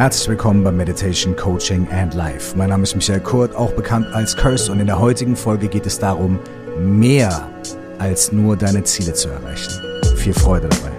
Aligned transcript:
Herzlich 0.00 0.30
willkommen 0.30 0.64
bei 0.64 0.72
Meditation, 0.72 1.36
Coaching 1.36 1.86
and 1.90 2.14
Life. 2.14 2.56
Mein 2.56 2.70
Name 2.70 2.84
ist 2.84 2.94
Michael 2.94 3.20
Kurt, 3.20 3.54
auch 3.54 3.70
bekannt 3.72 4.06
als 4.14 4.34
Curse 4.34 4.72
und 4.72 4.80
in 4.80 4.86
der 4.86 4.98
heutigen 4.98 5.36
Folge 5.36 5.68
geht 5.68 5.84
es 5.84 5.98
darum, 5.98 6.38
mehr 6.78 7.46
als 7.98 8.32
nur 8.32 8.56
deine 8.56 8.82
Ziele 8.82 9.12
zu 9.12 9.28
erreichen. 9.28 9.70
Viel 10.16 10.32
Freude 10.32 10.70
dabei. 10.70 10.90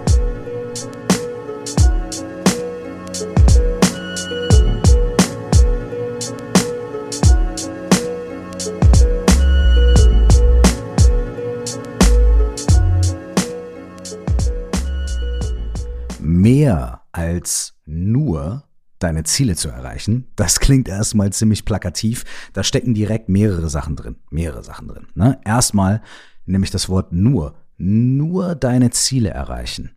Mehr 16.20 17.00
als 17.10 17.74
nur 17.84 18.62
deine 19.02 19.24
Ziele 19.24 19.56
zu 19.56 19.68
erreichen. 19.68 20.26
Das 20.36 20.60
klingt 20.60 20.88
erstmal 20.88 21.32
ziemlich 21.32 21.64
plakativ. 21.64 22.24
Da 22.52 22.62
stecken 22.62 22.94
direkt 22.94 23.28
mehrere 23.28 23.68
Sachen 23.68 23.96
drin. 23.96 24.16
Mehrere 24.30 24.64
Sachen 24.64 24.88
drin. 24.88 25.06
Ne? 25.14 25.40
Erstmal 25.44 26.02
nämlich 26.46 26.70
das 26.70 26.88
Wort 26.88 27.12
nur. 27.12 27.54
Nur 27.78 28.54
deine 28.54 28.90
Ziele 28.90 29.30
erreichen. 29.30 29.90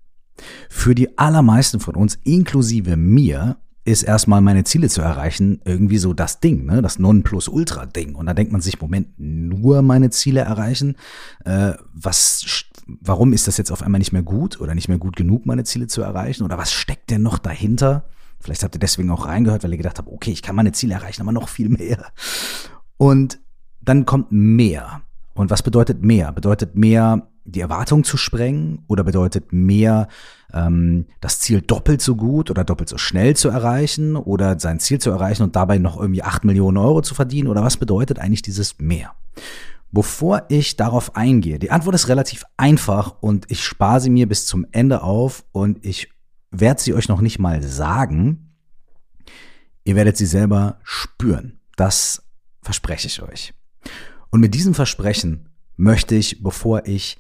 Für 0.70 0.96
die 0.96 1.18
allermeisten 1.18 1.80
von 1.80 1.96
uns, 1.96 2.16
inklusive 2.24 2.98
mir, 2.98 3.58
ist 3.86 4.02
erstmal 4.02 4.42
meine 4.42 4.64
Ziele 4.64 4.90
zu 4.90 5.02
erreichen 5.02 5.62
irgendwie 5.64 6.00
so 6.00 6.14
das 6.14 6.40
Ding, 6.40 6.66
ne? 6.66 6.82
das 6.82 6.98
Nonplusultra-Ding. 6.98 8.16
Und 8.16 8.26
da 8.26 8.34
denkt 8.34 8.52
man 8.52 8.62
sich, 8.62 8.82
Moment, 8.82 9.10
nur 9.18 9.84
meine 9.84 10.10
Ziele 10.10 10.42
erreichen? 10.42 10.96
Äh, 11.46 11.74
was, 11.94 12.66
warum 12.88 13.32
ist 13.32 13.48
das 13.48 13.58
jetzt 13.58 13.72
auf 13.72 13.84
einmal 13.84 14.00
nicht 14.00 14.12
mehr 14.12 14.24
gut 14.24 14.60
oder 14.60 14.74
nicht 14.74 14.88
mehr 14.88 14.98
gut 14.98 15.16
genug, 15.16 15.46
meine 15.46 15.64
Ziele 15.64 15.86
zu 15.86 16.02
erreichen? 16.02 16.44
Oder 16.44 16.58
was 16.58 16.74
steckt 16.74 17.12
denn 17.12 17.22
noch 17.22 17.38
dahinter? 17.38 18.06
Vielleicht 18.40 18.64
habt 18.64 18.76
ihr 18.76 18.80
deswegen 18.80 19.10
auch 19.10 19.26
reingehört, 19.26 19.64
weil 19.64 19.72
ihr 19.72 19.78
gedacht 19.78 19.98
habt, 19.98 20.10
okay, 20.10 20.32
ich 20.32 20.42
kann 20.42 20.56
meine 20.56 20.72
Ziele 20.72 20.94
erreichen, 20.94 21.22
aber 21.22 21.32
noch 21.32 21.50
viel 21.50 21.70
mehr. 21.70 22.06
Und 22.98 23.40
dann 23.82 24.06
kommt 24.06 24.32
mehr. 24.32 25.02
Und 25.34 25.50
was 25.50 25.64
bedeutet 25.64 26.04
mehr? 26.04 26.32
Bedeutet 26.32 26.76
mehr, 26.76 27.28
die 27.46 27.62
Erwartung 27.62 28.04
zu 28.04 28.18
sprengen 28.18 28.84
oder 28.88 29.04
bedeutet 29.04 29.54
mehr, 29.54 30.08
ähm, 30.52 31.06
das 31.22 31.40
Ziel 31.40 31.62
doppelt 31.62 32.02
so 32.02 32.16
gut 32.16 32.50
oder 32.50 32.64
doppelt 32.64 32.90
so 32.90 32.98
schnell 32.98 33.36
zu 33.36 33.50
erreichen 33.50 34.16
oder 34.16 34.60
sein 34.60 34.80
Ziel 34.80 35.00
zu 35.00 35.12
erreichen 35.12 35.44
und 35.44 35.56
dabei 35.56 35.78
noch 35.78 36.00
irgendwie 36.00 36.24
acht 36.24 36.44
Millionen 36.44 36.78
Euro 36.78 37.02
zu 37.02 37.14
verdienen? 37.14 37.48
Oder 37.48 37.64
was 37.64 37.78
bedeutet 37.78 38.20
eigentlich 38.20 38.42
dieses 38.42 38.80
mehr? 38.80 39.14
Bevor 39.92 40.44
ich 40.50 40.76
darauf 40.76 41.16
eingehe, 41.16 41.60
die 41.60 41.72
Antwort 41.72 41.96
ist 41.96 42.10
relativ 42.10 42.44
einfach 42.58 43.16
und 43.22 43.46
ich 43.50 43.64
spare 43.64 44.02
sie 44.02 44.10
mir 44.10 44.28
bis 44.28 44.46
zum 44.46 44.66
Ende 44.72 45.04
auf 45.04 45.46
und 45.52 45.86
ich 45.86 46.10
werde 46.52 46.82
sie 46.82 46.94
euch 46.94 47.08
noch 47.08 47.22
nicht 47.22 47.40
mal 47.40 47.62
sagen. 47.64 48.56
Ihr 49.84 49.96
werdet 49.96 50.18
sie 50.18 50.26
selber 50.26 50.80
spüren. 50.84 51.60
Das 51.76 52.24
verspreche 52.62 53.08
ich 53.08 53.22
euch. 53.22 53.54
Und 54.32 54.40
mit 54.40 54.54
diesem 54.54 54.74
Versprechen 54.74 55.50
möchte 55.78 56.16
ich, 56.16 56.42
bevor 56.42 56.88
ich 56.88 57.18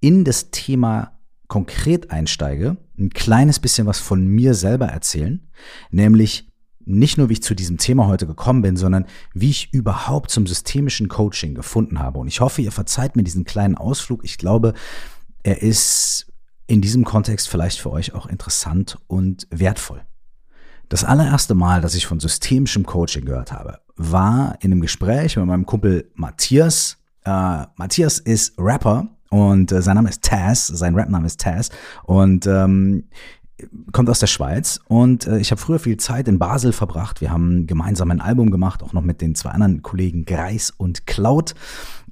in 0.00 0.24
das 0.24 0.50
Thema 0.50 1.18
konkret 1.48 2.10
einsteige, 2.10 2.76
ein 2.98 3.10
kleines 3.10 3.58
bisschen 3.58 3.86
was 3.86 3.98
von 3.98 4.26
mir 4.26 4.54
selber 4.54 4.86
erzählen, 4.86 5.48
nämlich 5.90 6.48
nicht 6.84 7.18
nur, 7.18 7.28
wie 7.28 7.34
ich 7.34 7.42
zu 7.42 7.54
diesem 7.54 7.76
Thema 7.76 8.06
heute 8.06 8.26
gekommen 8.26 8.62
bin, 8.62 8.76
sondern 8.76 9.06
wie 9.34 9.50
ich 9.50 9.72
überhaupt 9.72 10.30
zum 10.30 10.46
systemischen 10.46 11.08
Coaching 11.08 11.54
gefunden 11.54 11.98
habe. 11.98 12.18
Und 12.18 12.28
ich 12.28 12.40
hoffe, 12.40 12.62
ihr 12.62 12.72
verzeiht 12.72 13.16
mir 13.16 13.22
diesen 13.22 13.44
kleinen 13.44 13.76
Ausflug. 13.76 14.24
Ich 14.24 14.38
glaube, 14.38 14.74
er 15.42 15.62
ist 15.62 16.29
in 16.70 16.80
diesem 16.80 17.04
Kontext 17.04 17.48
vielleicht 17.48 17.80
für 17.80 17.90
euch 17.90 18.14
auch 18.14 18.26
interessant 18.26 18.96
und 19.08 19.48
wertvoll. 19.50 20.02
Das 20.88 21.04
allererste 21.04 21.54
Mal, 21.54 21.80
dass 21.80 21.96
ich 21.96 22.06
von 22.06 22.20
systemischem 22.20 22.86
Coaching 22.86 23.24
gehört 23.24 23.50
habe, 23.50 23.80
war 23.96 24.56
in 24.60 24.70
einem 24.70 24.80
Gespräch 24.80 25.36
mit 25.36 25.46
meinem 25.46 25.66
Kumpel 25.66 26.08
Matthias. 26.14 26.96
Äh, 27.24 27.64
Matthias 27.74 28.20
ist 28.20 28.54
Rapper 28.56 29.08
und 29.30 29.72
äh, 29.72 29.82
sein 29.82 29.96
Name 29.96 30.10
ist 30.10 30.22
Taz, 30.22 30.68
sein 30.68 30.94
Rapname 30.94 31.26
ist 31.26 31.40
Taz. 31.40 31.70
Und 32.04 32.46
ähm, 32.46 33.08
kommt 33.92 34.08
aus 34.08 34.20
der 34.20 34.28
Schweiz 34.28 34.80
und 34.86 35.26
äh, 35.26 35.38
ich 35.38 35.50
habe 35.50 35.60
früher 35.60 35.80
viel 35.80 35.96
Zeit 35.96 36.28
in 36.28 36.38
Basel 36.38 36.72
verbracht. 36.72 37.20
Wir 37.20 37.32
haben 37.32 37.66
gemeinsam 37.66 38.12
ein 38.12 38.20
Album 38.20 38.50
gemacht, 38.50 38.84
auch 38.84 38.92
noch 38.92 39.02
mit 39.02 39.20
den 39.20 39.34
zwei 39.34 39.50
anderen 39.50 39.82
Kollegen 39.82 40.24
Greis 40.24 40.70
und 40.70 41.06
Cloud. 41.06 41.54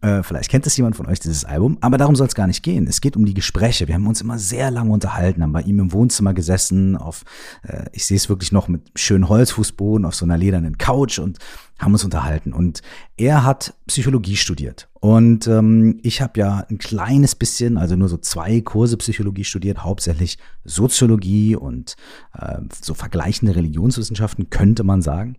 Äh, 0.00 0.22
vielleicht 0.22 0.50
kennt 0.50 0.66
es 0.66 0.76
jemand 0.76 0.96
von 0.96 1.06
euch, 1.06 1.20
dieses 1.20 1.44
Album, 1.44 1.78
aber 1.80 1.98
darum 1.98 2.14
soll 2.14 2.26
es 2.26 2.34
gar 2.34 2.46
nicht 2.46 2.62
gehen. 2.62 2.86
Es 2.86 3.00
geht 3.00 3.16
um 3.16 3.24
die 3.24 3.34
Gespräche. 3.34 3.88
Wir 3.88 3.94
haben 3.94 4.06
uns 4.06 4.20
immer 4.20 4.38
sehr 4.38 4.70
lange 4.70 4.90
unterhalten, 4.90 5.42
haben 5.42 5.52
bei 5.52 5.62
ihm 5.62 5.80
im 5.80 5.92
Wohnzimmer 5.92 6.34
gesessen, 6.34 6.96
auf, 6.96 7.24
äh, 7.62 7.86
ich 7.92 8.06
sehe 8.06 8.16
es 8.16 8.28
wirklich 8.28 8.52
noch 8.52 8.68
mit 8.68 8.82
schönen 8.94 9.28
Holzfußboden, 9.28 10.04
auf 10.04 10.14
so 10.14 10.24
einer 10.24 10.38
ledernen 10.38 10.78
Couch 10.78 11.18
und 11.18 11.38
haben 11.78 11.92
uns 11.92 12.04
unterhalten. 12.04 12.52
Und 12.52 12.82
er 13.16 13.44
hat 13.44 13.74
Psychologie 13.86 14.36
studiert. 14.36 14.88
Und 15.00 15.46
ähm, 15.46 16.00
ich 16.02 16.20
habe 16.20 16.40
ja 16.40 16.64
ein 16.68 16.78
kleines 16.78 17.36
bisschen, 17.36 17.78
also 17.78 17.94
nur 17.94 18.08
so 18.08 18.16
zwei 18.16 18.60
Kurse 18.60 18.96
Psychologie 18.96 19.44
studiert, 19.44 19.84
hauptsächlich 19.84 20.38
Soziologie 20.64 21.54
und 21.54 21.94
äh, 22.36 22.58
so 22.82 22.94
vergleichende 22.94 23.54
Religionswissenschaften, 23.54 24.50
könnte 24.50 24.82
man 24.82 25.00
sagen. 25.02 25.36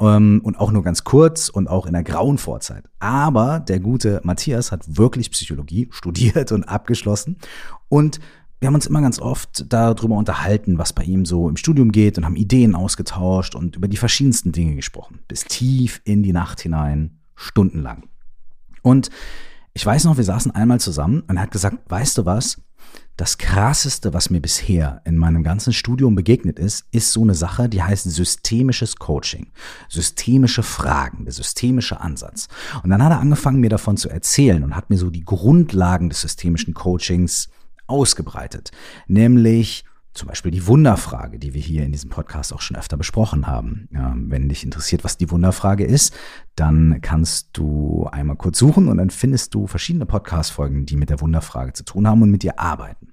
Ähm, 0.00 0.40
und 0.42 0.58
auch 0.58 0.72
nur 0.72 0.82
ganz 0.82 1.04
kurz 1.04 1.48
und 1.48 1.68
auch 1.68 1.86
in 1.86 1.92
der 1.92 2.02
grauen 2.02 2.38
Vorzeit. 2.38 2.84
Aber 2.98 3.60
der 3.60 3.78
gute 3.78 4.20
Matthias 4.24 4.72
hat 4.72 4.96
wirklich 4.96 5.30
Psychologie 5.30 5.88
studiert 5.92 6.50
und 6.50 6.64
abgeschlossen. 6.64 7.36
Und 7.88 8.18
wir 8.60 8.68
haben 8.68 8.74
uns 8.74 8.86
immer 8.86 9.02
ganz 9.02 9.20
oft 9.20 9.66
darüber 9.68 10.16
unterhalten, 10.16 10.78
was 10.78 10.92
bei 10.92 11.02
ihm 11.02 11.26
so 11.26 11.48
im 11.48 11.56
Studium 11.56 11.92
geht 11.92 12.16
und 12.16 12.24
haben 12.24 12.36
Ideen 12.36 12.74
ausgetauscht 12.74 13.54
und 13.54 13.76
über 13.76 13.88
die 13.88 13.98
verschiedensten 13.98 14.52
Dinge 14.52 14.76
gesprochen. 14.76 15.20
Bis 15.28 15.44
tief 15.44 16.00
in 16.04 16.22
die 16.22 16.32
Nacht 16.32 16.60
hinein, 16.60 17.18
stundenlang. 17.34 18.04
Und 18.82 19.10
ich 19.74 19.84
weiß 19.84 20.04
noch, 20.04 20.16
wir 20.16 20.24
saßen 20.24 20.52
einmal 20.52 20.80
zusammen 20.80 21.22
und 21.28 21.36
er 21.36 21.42
hat 21.42 21.50
gesagt, 21.50 21.78
weißt 21.90 22.16
du 22.18 22.24
was? 22.24 22.62
Das 23.18 23.38
krasseste, 23.38 24.14
was 24.14 24.30
mir 24.30 24.40
bisher 24.40 25.00
in 25.04 25.16
meinem 25.16 25.42
ganzen 25.42 25.72
Studium 25.72 26.14
begegnet 26.14 26.58
ist, 26.58 26.84
ist 26.92 27.12
so 27.12 27.22
eine 27.22 27.34
Sache, 27.34 27.68
die 27.68 27.82
heißt 27.82 28.04
systemisches 28.10 28.96
Coaching. 28.96 29.48
Systemische 29.88 30.62
Fragen, 30.62 31.24
der 31.24 31.32
systemische 31.32 32.00
Ansatz. 32.00 32.48
Und 32.82 32.90
dann 32.90 33.02
hat 33.02 33.12
er 33.12 33.20
angefangen, 33.20 33.60
mir 33.60 33.70
davon 33.70 33.96
zu 33.96 34.08
erzählen 34.08 34.62
und 34.64 34.76
hat 34.76 34.90
mir 34.90 34.98
so 34.98 35.10
die 35.10 35.24
Grundlagen 35.24 36.10
des 36.10 36.20
systemischen 36.20 36.74
Coachings 36.74 37.48
ausgebreitet. 37.86 38.70
Nämlich 39.06 39.84
zum 40.14 40.28
Beispiel 40.28 40.50
die 40.50 40.66
Wunderfrage, 40.66 41.38
die 41.38 41.52
wir 41.52 41.60
hier 41.60 41.84
in 41.84 41.92
diesem 41.92 42.08
Podcast 42.08 42.54
auch 42.54 42.62
schon 42.62 42.76
öfter 42.76 42.96
besprochen 42.96 43.46
haben. 43.46 43.88
Wenn 43.90 44.48
dich 44.48 44.64
interessiert, 44.64 45.04
was 45.04 45.18
die 45.18 45.30
Wunderfrage 45.30 45.84
ist, 45.84 46.14
dann 46.54 47.00
kannst 47.02 47.50
du 47.52 48.08
einmal 48.10 48.36
kurz 48.36 48.58
suchen 48.58 48.88
und 48.88 48.96
dann 48.96 49.10
findest 49.10 49.54
du 49.54 49.66
verschiedene 49.66 50.06
Podcast-Folgen, 50.06 50.86
die 50.86 50.96
mit 50.96 51.10
der 51.10 51.20
Wunderfrage 51.20 51.74
zu 51.74 51.84
tun 51.84 52.08
haben 52.08 52.22
und 52.22 52.30
mit 52.30 52.42
dir 52.42 52.58
arbeiten. 52.58 53.12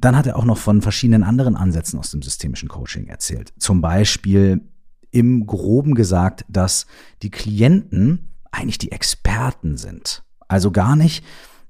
Dann 0.00 0.16
hat 0.16 0.26
er 0.26 0.36
auch 0.36 0.46
noch 0.46 0.58
von 0.58 0.80
verschiedenen 0.80 1.24
anderen 1.24 1.56
Ansätzen 1.56 1.98
aus 1.98 2.10
dem 2.10 2.22
systemischen 2.22 2.70
Coaching 2.70 3.06
erzählt. 3.06 3.52
Zum 3.58 3.82
Beispiel 3.82 4.62
im 5.10 5.46
groben 5.46 5.94
gesagt, 5.94 6.46
dass 6.48 6.86
die 7.22 7.30
Klienten 7.30 8.30
eigentlich 8.50 8.78
die 8.78 8.92
Experten 8.92 9.76
sind. 9.76 10.24
Also 10.48 10.70
gar 10.70 10.96
nicht 10.96 11.24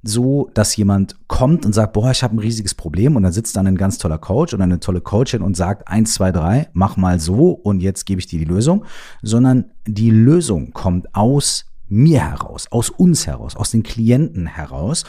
so, 0.05 0.51
dass 0.55 0.77
jemand 0.77 1.17
kommt 1.29 1.65
und 1.65 1.73
sagt, 1.73 1.93
boah, 1.93 2.11
ich 2.11 2.23
habe 2.23 2.37
ein 2.37 2.39
riesiges 2.39 2.75
Problem 2.75 3.17
und 3.17 3.23
dann 3.23 3.33
sitzt 3.33 3.57
dann 3.57 3.67
ein 3.67 3.77
ganz 3.77 3.99
toller 3.99 4.19
Coach 4.19 4.55
oder 4.55 4.65
eine 4.65 4.81
tolle 4.81 5.01
Coachin 5.01 5.43
und 5.43 5.57
sagt, 5.57 5.89
eins, 5.89 6.15
zwei, 6.15 6.31
drei, 6.33 6.69
mach 6.73 6.97
mal 6.97 7.19
so 7.19 7.51
und 7.51 7.81
jetzt 7.81 8.05
gebe 8.05 8.21
ich 8.21 8.27
dir 8.27 8.39
die 8.39 8.45
Lösung, 8.45 8.85
sondern 9.23 9.71
die 9.87 10.11
Lösung 10.11 10.73
kommt 10.73 11.15
aus 11.15 11.67
mir 11.89 12.21
heraus, 12.21 12.67
aus 12.71 12.91
uns 12.91 13.27
heraus, 13.27 13.57
aus 13.57 13.71
den 13.71 13.83
Klienten 13.83 14.47
heraus 14.47 15.05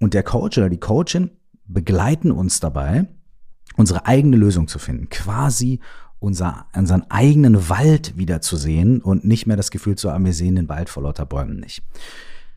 und 0.00 0.14
der 0.14 0.22
Coach 0.22 0.58
oder 0.58 0.68
die 0.68 0.80
Coachin 0.80 1.30
begleiten 1.66 2.30
uns 2.30 2.60
dabei, 2.60 3.06
unsere 3.76 4.06
eigene 4.06 4.36
Lösung 4.36 4.68
zu 4.68 4.78
finden, 4.78 5.08
quasi 5.08 5.80
unser, 6.18 6.66
unseren 6.76 7.04
eigenen 7.10 7.68
Wald 7.68 8.16
wiederzusehen 8.16 9.00
und 9.00 9.24
nicht 9.24 9.46
mehr 9.46 9.56
das 9.56 9.70
Gefühl 9.70 9.96
zu 9.96 10.10
haben, 10.10 10.24
wir 10.24 10.32
sehen 10.32 10.56
den 10.56 10.68
Wald 10.68 10.88
vor 10.88 11.02
lauter 11.02 11.26
Bäumen 11.26 11.58
nicht. 11.58 11.82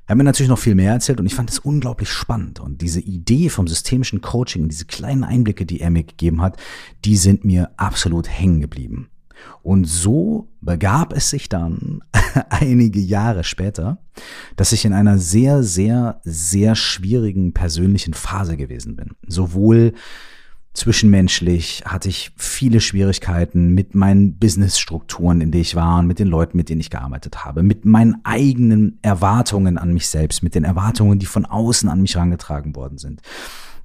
Er 0.06 0.12
hat 0.12 0.18
mir 0.18 0.24
natürlich 0.24 0.50
noch 0.50 0.60
viel 0.60 0.76
mehr 0.76 0.94
erzählt 0.94 1.20
und 1.20 1.26
ich 1.26 1.34
fand 1.34 1.50
es 1.50 1.60
unglaublich 1.60 2.10
spannend. 2.10 2.60
Und 2.60 2.82
diese 2.82 3.00
Idee 3.00 3.50
vom 3.50 3.68
systemischen 3.68 4.22
Coaching 4.22 4.64
und 4.64 4.70
diese 4.72 4.86
kleinen 4.86 5.24
Einblicke, 5.24 5.66
die 5.66 5.82
er 5.82 5.90
mir 5.90 6.04
gegeben 6.04 6.42
hat, 6.42 6.58
die 7.06 7.18
sind 7.18 7.44
mir 7.44 7.72
absolut 7.78 8.30
hängen 8.30 8.62
geblieben. 8.62 9.10
Und 9.64 9.86
so 9.86 10.50
begab 10.62 11.12
es 11.14 11.30
sich 11.30 11.50
dann 11.50 12.02
einige 12.50 13.00
Jahre 13.00 13.44
später, 13.44 13.98
dass 14.56 14.72
ich 14.72 14.86
in 14.86 14.94
einer 14.94 15.18
sehr, 15.18 15.64
sehr, 15.64 16.22
sehr 16.24 16.76
schwierigen 16.76 17.54
persönlichen 17.54 18.14
Phase 18.14 18.58
gewesen 18.58 18.96
bin. 18.96 19.16
Sowohl 19.28 19.94
Zwischenmenschlich 20.76 21.84
hatte 21.86 22.10
ich 22.10 22.32
viele 22.36 22.82
Schwierigkeiten 22.82 23.74
mit 23.74 23.96
meinen 23.96 24.38
Businessstrukturen, 24.38 25.40
in 25.40 25.52
denen 25.52 25.62
ich 25.62 25.76
war 25.76 26.00
und 26.00 26.08
mit 26.08 26.20
den 26.20 26.28
Leuten, 26.28 26.58
mit 26.58 26.68
denen 26.68 26.82
ich 26.82 26.90
gearbeitet 26.90 27.46
habe, 27.46 27.64
mit 27.64 27.86
meinen 27.86 28.18
eigenen 28.26 29.00
Erwartungen 29.02 29.78
an 29.78 29.94
mich 29.94 30.10
selbst, 30.10 30.44
mit 30.44 30.54
den 30.54 30.66
Erwartungen, 30.66 31.18
die 31.18 31.28
von 31.28 31.46
außen 31.46 31.88
an 31.88 32.02
mich 32.02 32.16
herangetragen 32.16 32.76
worden 32.76 32.98
sind. 32.98 33.22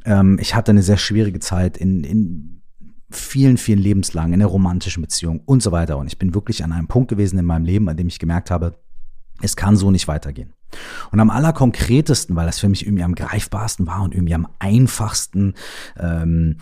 Ähm, 0.04 0.37
ich 0.40 0.56
hatte 0.56 0.72
eine 0.72 0.82
sehr 0.82 0.96
schwierige 0.96 1.38
Zeit 1.38 1.76
in, 1.76 2.02
in 2.02 2.62
vielen, 3.08 3.56
vielen 3.56 3.78
Lebenslang 3.78 4.32
in 4.32 4.40
einer 4.40 4.46
romantischen 4.46 5.02
Beziehung 5.02 5.43
und 5.46 5.62
so 5.62 5.70
weiter. 5.70 5.96
Und 5.96 6.08
ich 6.08 6.19
bin 6.19 6.34
wirklich 6.34 6.64
an 6.64 6.72
einem 6.72 6.88
Punkt 6.88 7.08
gewesen 7.08 7.38
in 7.38 7.44
meinem 7.44 7.64
Leben, 7.64 7.88
an 7.88 7.96
dem 7.96 8.08
ich 8.08 8.19
gemerkt 8.19 8.50
habe, 8.50 8.75
es 9.40 9.54
kann 9.54 9.76
so 9.76 9.93
nicht 9.93 10.08
weitergehen. 10.08 10.54
Und 11.11 11.20
am 11.20 11.31
allerkonkretesten, 11.31 12.37
weil 12.37 12.46
das 12.46 12.58
für 12.58 12.69
mich 12.69 12.87
irgendwie 12.87 13.05
am 13.05 13.14
greifbarsten 13.14 13.87
war 13.87 14.02
und 14.02 14.14
irgendwie 14.14 14.34
am 14.34 14.49
einfachsten 14.58 15.55
ähm, 15.99 16.56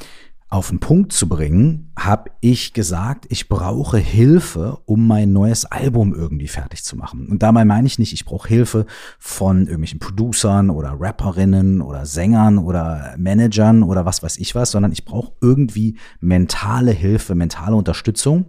auf 0.51 0.71
den 0.71 0.81
Punkt 0.81 1.13
zu 1.13 1.29
bringen, 1.29 1.93
habe 1.99 2.31
ich 2.41 2.73
gesagt, 2.73 3.27
ich 3.29 3.51
brauche 3.51 3.99
Hilfe, 3.99 4.79
um 4.87 5.07
mein 5.07 5.33
neues 5.33 5.67
Album 5.67 6.15
irgendwie 6.15 6.49
fertig 6.49 6.83
zu 6.85 6.97
machen. 6.97 7.29
Und 7.29 7.43
dabei 7.43 7.67
meine 7.67 7.87
ich 7.87 7.99
nicht, 7.99 8.15
ich 8.15 8.25
brauche 8.25 8.49
Hilfe 8.49 8.87
von 9.19 9.63
irgendwelchen 9.67 9.99
Producern 9.99 10.71
oder 10.71 10.97
Rapperinnen 10.99 11.83
oder 11.83 12.07
Sängern 12.07 12.57
oder 12.57 13.15
Managern 13.19 13.83
oder 13.83 14.07
was 14.07 14.23
weiß 14.23 14.39
ich 14.39 14.55
was, 14.55 14.71
sondern 14.71 14.93
ich 14.93 15.05
brauche 15.05 15.33
irgendwie 15.43 15.99
mentale 16.21 16.93
Hilfe, 16.93 17.35
mentale 17.35 17.77
Unterstützung, 17.77 18.47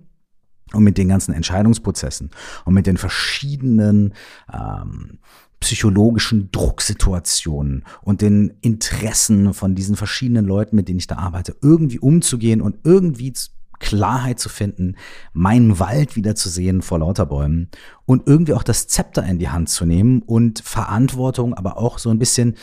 und 0.73 0.83
mit 0.83 0.99
den 0.99 1.09
ganzen 1.09 1.33
Entscheidungsprozessen 1.33 2.29
und 2.65 2.73
mit 2.75 2.85
den 2.85 2.97
verschiedenen 2.97 4.13
ähm, 4.53 5.17
psychologischen 5.59 6.51
Drucksituationen 6.51 7.83
und 8.01 8.21
den 8.21 8.53
Interessen 8.61 9.53
von 9.53 9.75
diesen 9.75 9.95
verschiedenen 9.95 10.45
Leuten, 10.45 10.75
mit 10.75 10.87
denen 10.87 10.99
ich 10.99 11.07
da 11.07 11.17
arbeite, 11.17 11.55
irgendwie 11.61 11.99
umzugehen 11.99 12.61
und 12.61 12.77
irgendwie 12.83 13.33
Klarheit 13.79 14.39
zu 14.39 14.49
finden, 14.49 14.95
meinen 15.33 15.79
Wald 15.79 16.15
wieder 16.15 16.35
zu 16.35 16.49
sehen 16.49 16.81
vor 16.81 16.99
lauter 16.99 17.25
Bäumen 17.25 17.69
und 18.05 18.27
irgendwie 18.27 18.53
auch 18.53 18.63
das 18.63 18.87
Zepter 18.87 19.23
in 19.23 19.39
die 19.39 19.49
Hand 19.49 19.69
zu 19.69 19.85
nehmen 19.85 20.21
und 20.21 20.59
Verantwortung, 20.59 21.53
aber 21.53 21.77
auch 21.77 21.97
so 21.97 22.09
ein 22.09 22.19
bisschen, 22.19 22.55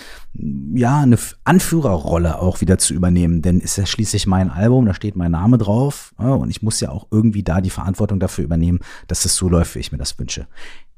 ja, 0.75 1.01
eine 1.01 1.19
Anführerrolle 1.45 2.39
auch 2.39 2.61
wieder 2.61 2.79
zu 2.79 2.93
übernehmen. 2.93 3.41
Denn 3.43 3.61
ist 3.61 3.79
ja 3.79 3.87
schließlich 3.87 4.27
mein 4.27 4.51
Album, 4.51 4.85
da 4.85 4.93
steht 4.93 5.17
mein 5.17 5.33
Name 5.33 5.57
drauf 5.57 6.15
und 6.19 6.51
ich 6.51 6.63
muss 6.63 6.81
ja 6.81 6.91
auch 6.91 7.07
irgendwie 7.11 7.43
da 7.43 7.61
die 7.61 7.71
Verantwortung 7.71 8.21
dafür 8.21 8.45
übernehmen, 8.45 8.81
dass 9.09 9.25
es 9.25 9.37
so 9.37 9.49
läuft, 9.49 9.75
wie 9.75 9.81
ich 9.81 9.93
mir 9.93 9.99
das 9.99 10.19
wünsche. 10.19 10.47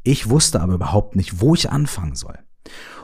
Ich 0.09 0.31
wusste 0.31 0.63
aber 0.63 0.73
überhaupt 0.73 1.17
nicht, 1.17 1.43
wo 1.43 1.55
ich 1.55 1.71
anfangen 1.71 2.15
soll. 2.15 2.39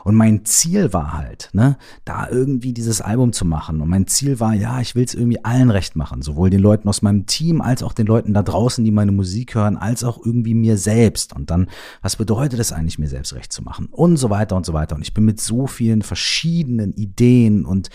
Und 0.03 0.15
mein 0.15 0.43
Ziel 0.43 0.91
war 0.91 1.13
halt, 1.13 1.51
ne, 1.53 1.77
da 2.03 2.27
irgendwie 2.27 2.73
dieses 2.73 2.99
Album 2.99 3.31
zu 3.31 3.45
machen. 3.45 3.79
Und 3.79 3.89
mein 3.89 4.07
Ziel 4.07 4.39
war, 4.39 4.55
ja, 4.55 4.81
ich 4.81 4.95
will 4.95 5.03
es 5.03 5.13
irgendwie 5.13 5.45
allen 5.45 5.69
recht 5.69 5.95
machen. 5.95 6.23
Sowohl 6.23 6.49
den 6.49 6.61
Leuten 6.61 6.89
aus 6.89 7.03
meinem 7.03 7.27
Team, 7.27 7.61
als 7.61 7.83
auch 7.83 7.93
den 7.93 8.07
Leuten 8.07 8.33
da 8.33 8.41
draußen, 8.41 8.83
die 8.83 8.89
meine 8.89 9.11
Musik 9.11 9.53
hören, 9.53 9.77
als 9.77 10.03
auch 10.03 10.17
irgendwie 10.25 10.55
mir 10.55 10.79
selbst. 10.79 11.35
Und 11.35 11.51
dann, 11.51 11.67
was 12.01 12.15
bedeutet 12.15 12.59
es 12.59 12.71
eigentlich, 12.71 12.97
mir 12.97 13.07
selbst 13.07 13.35
recht 13.35 13.53
zu 13.53 13.61
machen? 13.61 13.85
Und 13.91 14.17
so 14.17 14.31
weiter 14.31 14.55
und 14.55 14.65
so 14.65 14.73
weiter. 14.73 14.95
Und 14.95 15.03
ich 15.03 15.13
bin 15.13 15.25
mit 15.25 15.39
so 15.39 15.67
vielen 15.67 16.01
verschiedenen 16.01 16.91
Ideen 16.93 17.65
und 17.65 17.91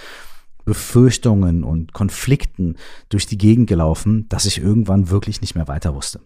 Befürchtungen 0.64 1.64
und 1.64 1.92
Konflikten 1.94 2.76
durch 3.08 3.26
die 3.26 3.38
Gegend 3.38 3.66
gelaufen, 3.66 4.26
dass 4.28 4.44
ich 4.44 4.58
irgendwann 4.62 5.10
wirklich 5.10 5.40
nicht 5.40 5.56
mehr 5.56 5.66
weiter 5.66 5.96
wusste. 5.96 6.20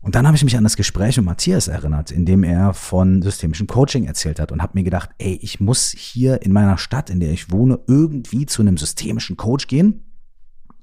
Und 0.00 0.14
dann 0.14 0.26
habe 0.26 0.36
ich 0.36 0.44
mich 0.44 0.56
an 0.56 0.62
das 0.62 0.76
Gespräch 0.76 1.16
mit 1.16 1.26
Matthias 1.26 1.66
erinnert, 1.66 2.12
in 2.12 2.24
dem 2.26 2.44
er 2.44 2.74
von 2.74 3.22
systemischem 3.22 3.66
Coaching 3.66 4.04
erzählt 4.04 4.38
hat 4.38 4.52
und 4.52 4.62
habe 4.62 4.72
mir 4.74 4.84
gedacht, 4.84 5.10
ey, 5.18 5.38
ich 5.42 5.58
muss 5.58 5.90
hier 5.90 6.42
in 6.42 6.52
meiner 6.52 6.78
Stadt, 6.78 7.10
in 7.10 7.18
der 7.18 7.32
ich 7.32 7.50
wohne, 7.50 7.80
irgendwie 7.88 8.46
zu 8.46 8.62
einem 8.62 8.76
systemischen 8.76 9.36
Coach 9.36 9.66
gehen 9.66 10.04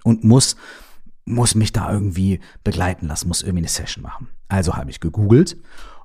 und 0.04 0.24
muss 0.24 0.58
muss 1.26 1.56
mich 1.56 1.72
da 1.72 1.92
irgendwie 1.92 2.40
begleiten 2.64 3.08
lassen, 3.08 3.28
muss 3.28 3.42
irgendwie 3.42 3.60
eine 3.60 3.70
Session 3.70 4.04
machen. 4.04 4.28
Also 4.50 4.76
habe 4.76 4.90
ich 4.90 5.00
gegoogelt 5.00 5.58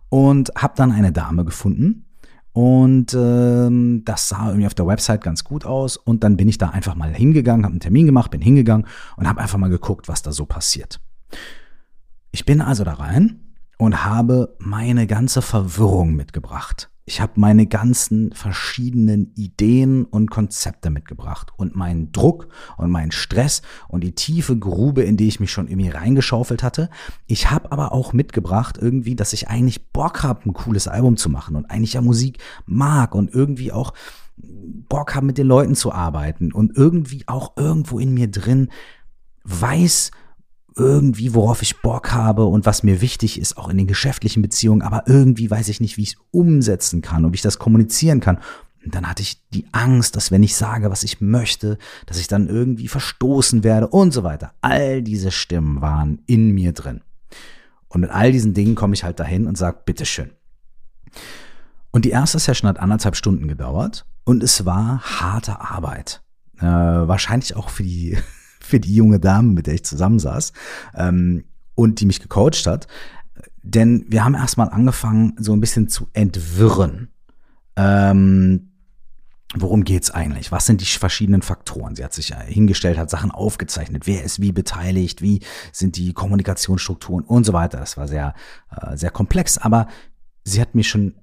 und 0.09 0.53
habe 0.57 0.75
dann 0.77 0.93
eine 0.93 1.13
Dame 1.13 1.45
gefunden 1.45 2.07
und 2.53 3.15
ähm, 3.15 4.03
das 4.05 4.29
sah 4.29 4.49
irgendwie 4.49 4.67
auf 4.67 4.75
der 4.75 4.87
Website 4.87 5.23
ganz 5.23 5.45
gut 5.45 5.65
aus 5.65 5.97
und 5.97 6.25
dann 6.25 6.37
bin 6.37 6.49
ich 6.49 6.59
da 6.59 6.71
einfach 6.71 6.95
mal 6.95 7.13
hingegangen, 7.13 7.65
habe 7.65 7.73
einen 7.73 7.81
Termin 7.81 8.07
gemacht, 8.07 8.31
bin 8.31 8.41
hingegangen 8.41 8.87
und 9.17 9.29
habe 9.29 9.41
einfach 9.41 9.59
mal 9.59 9.71
geguckt, 9.71 10.09
was 10.09 10.23
da 10.23 10.33
so 10.33 10.47
passiert. 10.47 11.01
Ich 12.31 12.45
bin 12.45 12.61
also 12.61 12.85
da 12.85 12.95
rein 12.95 13.41
und 13.79 14.05
habe 14.05 14.57
meine 14.59 15.07
ganze 15.07 15.43
Verwirrung 15.43 16.15
mitgebracht. 16.15 16.91
Ich 17.09 17.23
habe 17.23 17.33
meine 17.37 17.67
ganzen 17.67 18.33
verschiedenen 18.35 19.33
Ideen 19.35 20.05
und 20.05 20.31
Konzepte 20.31 20.91
mitgebracht 20.91 21.53
und 21.57 21.75
meinen 21.75 22.13
Druck 22.13 22.49
und 22.77 22.91
meinen 22.91 23.13
Stress 23.13 23.63
und 23.89 24.05
die 24.05 24.15
tiefe 24.15 24.59
Grube, 24.59 25.05
in 25.05 25.17
die 25.17 25.27
ich 25.27 25.41
mich 25.41 25.51
schon 25.51 25.69
irgendwie 25.69 25.89
reingeschaufelt 25.89 26.63
hatte. 26.63 26.91
Ich 27.27 27.51
habe 27.51 27.73
aber 27.73 27.93
auch 27.93 28.13
mitgebracht 28.13 28.77
irgendwie, 28.79 29.17
dass 29.17 29.33
ich 29.33 29.49
eigentlich 29.49 29.91
Bock 29.91 30.23
habe, 30.23 30.51
ein 30.51 30.53
cooles 30.53 30.87
Album 30.87 31.17
zu 31.17 31.31
machen 31.31 31.57
und 31.57 31.71
eigentlich 31.71 31.95
ja 31.95 32.03
Musik 32.03 32.43
mag 32.67 33.15
und 33.15 33.33
irgendwie 33.33 33.73
auch 33.73 33.95
Bock 34.37 35.15
habe, 35.15 35.25
mit 35.25 35.39
den 35.39 35.47
Leuten 35.47 35.77
zu 35.77 35.93
arbeiten 35.93 36.53
und 36.53 36.77
irgendwie 36.77 37.25
auch 37.27 37.57
irgendwo 37.57 37.99
in 37.99 38.13
mir 38.13 38.31
drin 38.31 38.69
weiß, 39.45 40.11
irgendwie, 40.77 41.35
worauf 41.35 41.63
ich 41.63 41.81
Bock 41.81 42.13
habe 42.13 42.45
und 42.45 42.67
was 42.67 42.83
mir 42.83 43.01
wichtig 43.01 43.41
ist, 43.41 43.57
auch 43.57 43.69
in 43.69 43.79
den 43.79 43.87
geschäftlichen 43.87 44.43
Beziehungen, 44.43 44.83
aber 44.83 45.05
irgendwie 45.07 45.51
weiß 45.51 45.69
ich 45.69 45.81
nicht, 45.81 45.97
wie 45.97 46.03
ich 46.03 46.11
es 46.11 46.21
umsetzen 46.31 47.03
kann 47.03 47.25
und 47.25 47.33
wie 47.33 47.37
ich 47.37 47.43
das 47.43 47.59
kommunizieren 47.59 48.21
kann. 48.21 48.39
Und 48.85 48.95
dann 48.95 49.09
hatte 49.09 49.23
ich 49.23 49.43
die 49.51 49.67
Angst, 49.73 50.17
dass 50.17 50.31
wenn 50.31 50.43
ich 50.43 50.55
sage, 50.55 50.91
was 50.91 51.03
ich 51.03 51.21
möchte, 51.21 51.79
dass 52.07 52.19
ich 52.19 52.29
dann 52.29 52.49
irgendwie 52.49 52.89
verstoßen 52.89 53.65
werde 53.65 53.89
und 53.89 54.13
so 54.13 54.23
weiter. 54.23 54.53
All 54.61 55.03
diese 55.03 55.31
Stimmen 55.31 55.81
waren 55.81 56.23
in 56.27 56.53
mir 56.53 56.73
drin. 56.73 57.03
Und 57.89 58.03
mit 58.03 58.11
all 58.11 58.33
diesen 58.33 58.55
Dingen 58.55 58.75
komme 58.77 58.95
ich 58.95 59.05
halt 59.05 59.19
dahin 59.19 59.47
und 59.47 59.59
sage, 59.59 59.81
bitteschön. 59.85 60.31
Und 61.91 62.05
die 62.05 62.11
erste 62.11 62.39
Session 62.39 62.69
hat 62.69 62.79
anderthalb 62.79 63.17
Stunden 63.17 63.49
gedauert 63.49 64.07
und 64.25 64.43
es 64.43 64.65
war 64.65 65.01
harte 65.01 65.61
Arbeit. 65.61 66.23
Äh, 66.59 66.65
wahrscheinlich 66.65 67.57
auch 67.57 67.71
für 67.71 67.83
die 67.83 68.19
für 68.69 68.81
die 68.81 68.95
junge 68.95 69.19
Dame, 69.19 69.53
mit 69.53 69.67
der 69.67 69.75
ich 69.75 69.85
zusammensaß 69.85 70.53
ähm, 70.95 71.45
und 71.75 72.01
die 72.01 72.07
mich 72.07 72.21
gecoacht 72.21 72.67
hat. 72.67 72.87
Denn 73.63 74.05
wir 74.09 74.25
haben 74.25 74.35
erstmal 74.35 74.69
angefangen, 74.69 75.35
so 75.39 75.53
ein 75.53 75.61
bisschen 75.61 75.89
zu 75.89 76.09
entwirren. 76.13 77.09
Ähm, 77.77 78.73
worum 79.55 79.85
geht's 79.85 80.11
eigentlich? 80.11 80.53
Was 80.53 80.67
sind 80.67 80.83
die 80.83 80.87
verschiedenen 80.87 81.43
Faktoren? 81.43 81.97
Sie 81.97 82.05
hat 82.05 82.13
sich 82.13 82.35
hingestellt, 82.35 82.99
hat 82.99 83.11
Sachen 83.11 83.31
aufgezeichnet. 83.31 84.07
Wer 84.07 84.23
ist 84.23 84.41
wie 84.41 84.53
beteiligt? 84.53 85.23
Wie 85.23 85.41
sind 85.73 85.97
die 85.97 86.13
Kommunikationsstrukturen 86.13 87.25
und 87.25 87.45
so 87.45 87.53
weiter? 87.55 87.79
Das 87.79 87.97
war 87.97 88.07
sehr, 88.07 88.35
äh, 88.71 88.97
sehr 88.97 89.11
komplex. 89.11 89.57
Aber 89.57 89.89
sie 90.45 90.61
hat 90.61 90.75
mir 90.75 90.85
schon 90.85 91.15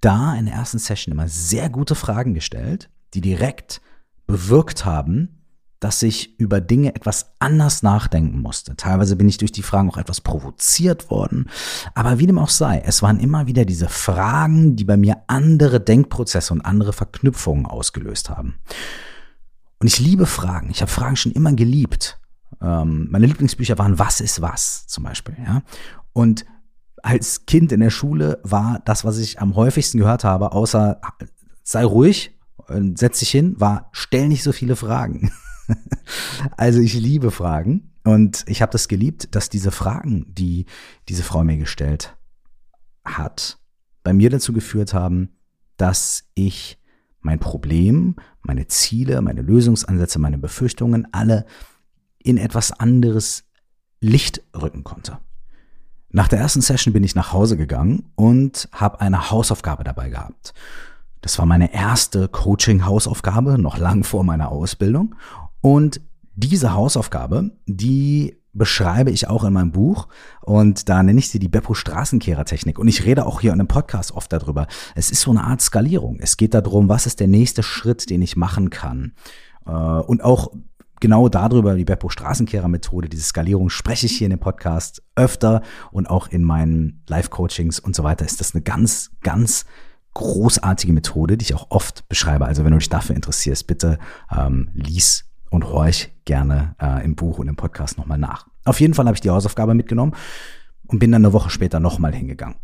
da 0.00 0.34
in 0.34 0.46
der 0.46 0.54
ersten 0.54 0.78
Session 0.78 1.12
immer 1.12 1.28
sehr 1.28 1.70
gute 1.70 1.94
Fragen 1.94 2.34
gestellt, 2.34 2.90
die 3.14 3.22
direkt 3.22 3.80
bewirkt 4.26 4.84
haben, 4.84 5.43
dass 5.84 6.02
ich 6.02 6.40
über 6.40 6.62
Dinge 6.62 6.94
etwas 6.94 7.34
anders 7.40 7.82
nachdenken 7.82 8.40
musste. 8.40 8.74
Teilweise 8.74 9.16
bin 9.16 9.28
ich 9.28 9.36
durch 9.36 9.52
die 9.52 9.62
Fragen 9.62 9.90
auch 9.90 9.98
etwas 9.98 10.22
provoziert 10.22 11.10
worden. 11.10 11.50
Aber 11.94 12.18
wie 12.18 12.26
dem 12.26 12.38
auch 12.38 12.48
sei, 12.48 12.82
es 12.86 13.02
waren 13.02 13.20
immer 13.20 13.46
wieder 13.48 13.66
diese 13.66 13.90
Fragen, 13.90 14.76
die 14.76 14.84
bei 14.84 14.96
mir 14.96 15.18
andere 15.26 15.80
Denkprozesse 15.80 16.54
und 16.54 16.62
andere 16.62 16.94
Verknüpfungen 16.94 17.66
ausgelöst 17.66 18.30
haben. 18.30 18.54
Und 19.78 19.88
ich 19.88 19.98
liebe 19.98 20.24
Fragen. 20.24 20.70
Ich 20.70 20.80
habe 20.80 20.90
Fragen 20.90 21.16
schon 21.16 21.32
immer 21.32 21.52
geliebt. 21.52 22.18
Ähm, 22.62 23.08
meine 23.10 23.26
Lieblingsbücher 23.26 23.76
waren 23.76 23.98
Was 23.98 24.22
ist 24.22 24.40
was 24.40 24.86
zum 24.86 25.04
Beispiel. 25.04 25.36
Ja? 25.46 25.60
Und 26.14 26.46
als 27.02 27.44
Kind 27.44 27.72
in 27.72 27.80
der 27.80 27.90
Schule 27.90 28.40
war 28.42 28.80
das, 28.86 29.04
was 29.04 29.18
ich 29.18 29.38
am 29.38 29.54
häufigsten 29.54 29.98
gehört 29.98 30.24
habe, 30.24 30.52
außer 30.52 31.02
sei 31.62 31.84
ruhig, 31.84 32.34
setz 32.94 33.18
dich 33.18 33.32
hin, 33.32 33.60
war 33.60 33.90
stell 33.92 34.28
nicht 34.28 34.44
so 34.44 34.52
viele 34.52 34.76
Fragen. 34.76 35.30
also 36.56 36.80
ich 36.80 36.94
liebe 36.94 37.30
Fragen 37.30 37.92
und 38.04 38.44
ich 38.46 38.62
habe 38.62 38.72
das 38.72 38.88
geliebt, 38.88 39.34
dass 39.34 39.48
diese 39.48 39.70
Fragen, 39.70 40.26
die 40.28 40.66
diese 41.08 41.22
Frau 41.22 41.44
mir 41.44 41.56
gestellt 41.56 42.16
hat, 43.04 43.58
bei 44.02 44.12
mir 44.12 44.30
dazu 44.30 44.52
geführt 44.52 44.94
haben, 44.94 45.30
dass 45.76 46.24
ich 46.34 46.78
mein 47.20 47.38
Problem, 47.38 48.16
meine 48.42 48.66
Ziele, 48.66 49.22
meine 49.22 49.42
Lösungsansätze, 49.42 50.18
meine 50.18 50.38
Befürchtungen 50.38 51.08
alle 51.12 51.46
in 52.18 52.36
etwas 52.36 52.72
anderes 52.72 53.44
Licht 54.00 54.42
rücken 54.54 54.84
konnte. 54.84 55.18
Nach 56.10 56.28
der 56.28 56.38
ersten 56.38 56.60
Session 56.60 56.92
bin 56.92 57.02
ich 57.02 57.14
nach 57.14 57.32
Hause 57.32 57.56
gegangen 57.56 58.04
und 58.14 58.68
habe 58.72 59.00
eine 59.00 59.30
Hausaufgabe 59.30 59.82
dabei 59.82 60.10
gehabt. 60.10 60.54
Das 61.22 61.38
war 61.38 61.46
meine 61.46 61.72
erste 61.72 62.28
Coaching-Hausaufgabe, 62.28 63.58
noch 63.58 63.78
lang 63.78 64.04
vor 64.04 64.22
meiner 64.24 64.50
Ausbildung. 64.50 65.14
Und 65.64 66.02
diese 66.34 66.74
Hausaufgabe, 66.74 67.52
die 67.64 68.36
beschreibe 68.52 69.10
ich 69.10 69.28
auch 69.28 69.44
in 69.44 69.54
meinem 69.54 69.72
Buch 69.72 70.08
und 70.42 70.90
da 70.90 71.02
nenne 71.02 71.18
ich 71.18 71.30
sie 71.30 71.38
die 71.38 71.48
Beppo 71.48 71.72
Straßenkehrer-Technik 71.72 72.78
und 72.78 72.86
ich 72.86 73.06
rede 73.06 73.24
auch 73.24 73.40
hier 73.40 73.54
in 73.54 73.60
einem 73.60 73.66
Podcast 73.66 74.12
oft 74.12 74.30
darüber. 74.30 74.66
Es 74.94 75.10
ist 75.10 75.22
so 75.22 75.30
eine 75.30 75.42
Art 75.42 75.62
Skalierung. 75.62 76.18
Es 76.20 76.36
geht 76.36 76.52
darum, 76.52 76.90
was 76.90 77.06
ist 77.06 77.18
der 77.18 77.28
nächste 77.28 77.62
Schritt, 77.62 78.10
den 78.10 78.20
ich 78.20 78.36
machen 78.36 78.68
kann. 78.68 79.14
Äh, 79.64 79.70
und 79.70 80.22
auch 80.22 80.52
genau 81.00 81.30
darüber, 81.30 81.76
die 81.76 81.86
Beppo 81.86 82.10
Straßenkehrer-Methode, 82.10 83.08
diese 83.08 83.24
Skalierung, 83.24 83.70
spreche 83.70 84.04
ich 84.04 84.18
hier 84.18 84.26
in 84.26 84.32
dem 84.32 84.40
Podcast 84.40 85.02
öfter 85.16 85.62
und 85.92 86.10
auch 86.10 86.28
in 86.28 86.44
meinen 86.44 87.02
Live-Coachings 87.08 87.80
und 87.80 87.96
so 87.96 88.02
weiter 88.04 88.26
ist 88.26 88.38
das 88.38 88.54
eine 88.54 88.60
ganz, 88.60 89.12
ganz 89.22 89.64
großartige 90.12 90.92
Methode, 90.92 91.38
die 91.38 91.44
ich 91.44 91.54
auch 91.54 91.70
oft 91.70 92.06
beschreibe. 92.10 92.44
Also 92.44 92.64
wenn 92.64 92.72
du 92.72 92.78
dich 92.78 92.90
dafür 92.90 93.16
interessierst, 93.16 93.66
bitte 93.66 93.98
ähm, 94.30 94.68
lies 94.74 95.24
und 95.54 95.70
horch 95.70 96.10
gerne 96.24 96.74
äh, 96.80 97.04
im 97.04 97.14
Buch 97.14 97.38
und 97.38 97.48
im 97.48 97.56
Podcast 97.56 97.98
nochmal 97.98 98.18
nach. 98.18 98.46
Auf 98.64 98.80
jeden 98.80 98.94
Fall 98.94 99.06
habe 99.06 99.14
ich 99.14 99.20
die 99.20 99.30
Hausaufgabe 99.30 99.74
mitgenommen 99.74 100.14
und 100.86 100.98
bin 100.98 101.12
dann 101.12 101.24
eine 101.24 101.32
Woche 101.32 101.50
später 101.50 101.80
nochmal 101.80 102.14
hingegangen. 102.14 102.56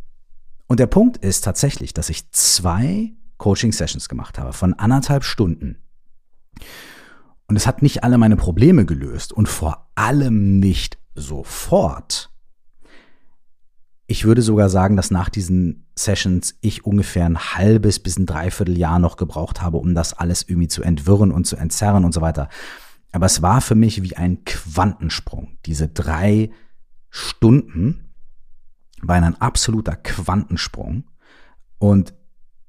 Und 0.67 0.81
der 0.81 0.87
Punkt 0.87 1.17
ist 1.17 1.43
tatsächlich, 1.43 1.95
dass 1.95 2.11
ich 2.11 2.31
zwei 2.31 3.13
Coaching-Sessions 3.39 4.09
gemacht 4.09 4.39
habe 4.39 4.53
von 4.53 4.75
anderthalb 4.75 5.25
Stunden. 5.25 5.79
Und 7.49 7.57
es 7.57 7.67
hat 7.67 7.83
nicht 7.83 8.05
alle 8.05 8.19
meine 8.19 8.37
Probleme 8.37 8.85
gelöst 8.85 9.33
und 9.33 9.49
vor 9.49 9.91
allem 9.97 10.61
nicht 10.61 10.99
sofort. 11.15 12.30
Ich 14.11 14.25
würde 14.25 14.43
sogar 14.43 14.69
sagen, 14.69 14.97
dass 14.97 15.13
nach 15.13 15.29
diesen 15.29 15.87
Sessions 15.95 16.57
ich 16.63 16.85
ungefähr 16.85 17.27
ein 17.27 17.39
halbes 17.39 18.01
bis 18.01 18.19
ein 18.19 18.27
Dreivierteljahr 18.27 18.99
noch 18.99 19.17
gebraucht 19.17 19.63
habe, 19.63 19.77
um 19.77 19.95
das 19.95 20.15
alles 20.15 20.43
irgendwie 20.43 20.67
zu 20.67 20.83
entwirren 20.83 21.31
und 21.31 21.47
zu 21.47 21.55
entzerren 21.55 22.05
und 22.05 22.13
so 22.13 22.21
weiter. 22.21 22.49
Aber 23.13 23.27
es 23.27 23.41
war 23.41 23.61
für 23.61 23.77
mich 23.77 24.03
wie 24.03 24.17
ein 24.17 24.45
Quantensprung. 24.45 25.57
Diese 25.65 25.87
drei 25.87 26.51
Stunden 27.09 28.11
waren 29.01 29.23
ein 29.23 29.41
absoluter 29.41 29.95
Quantensprung. 29.95 31.05
Und 31.79 32.13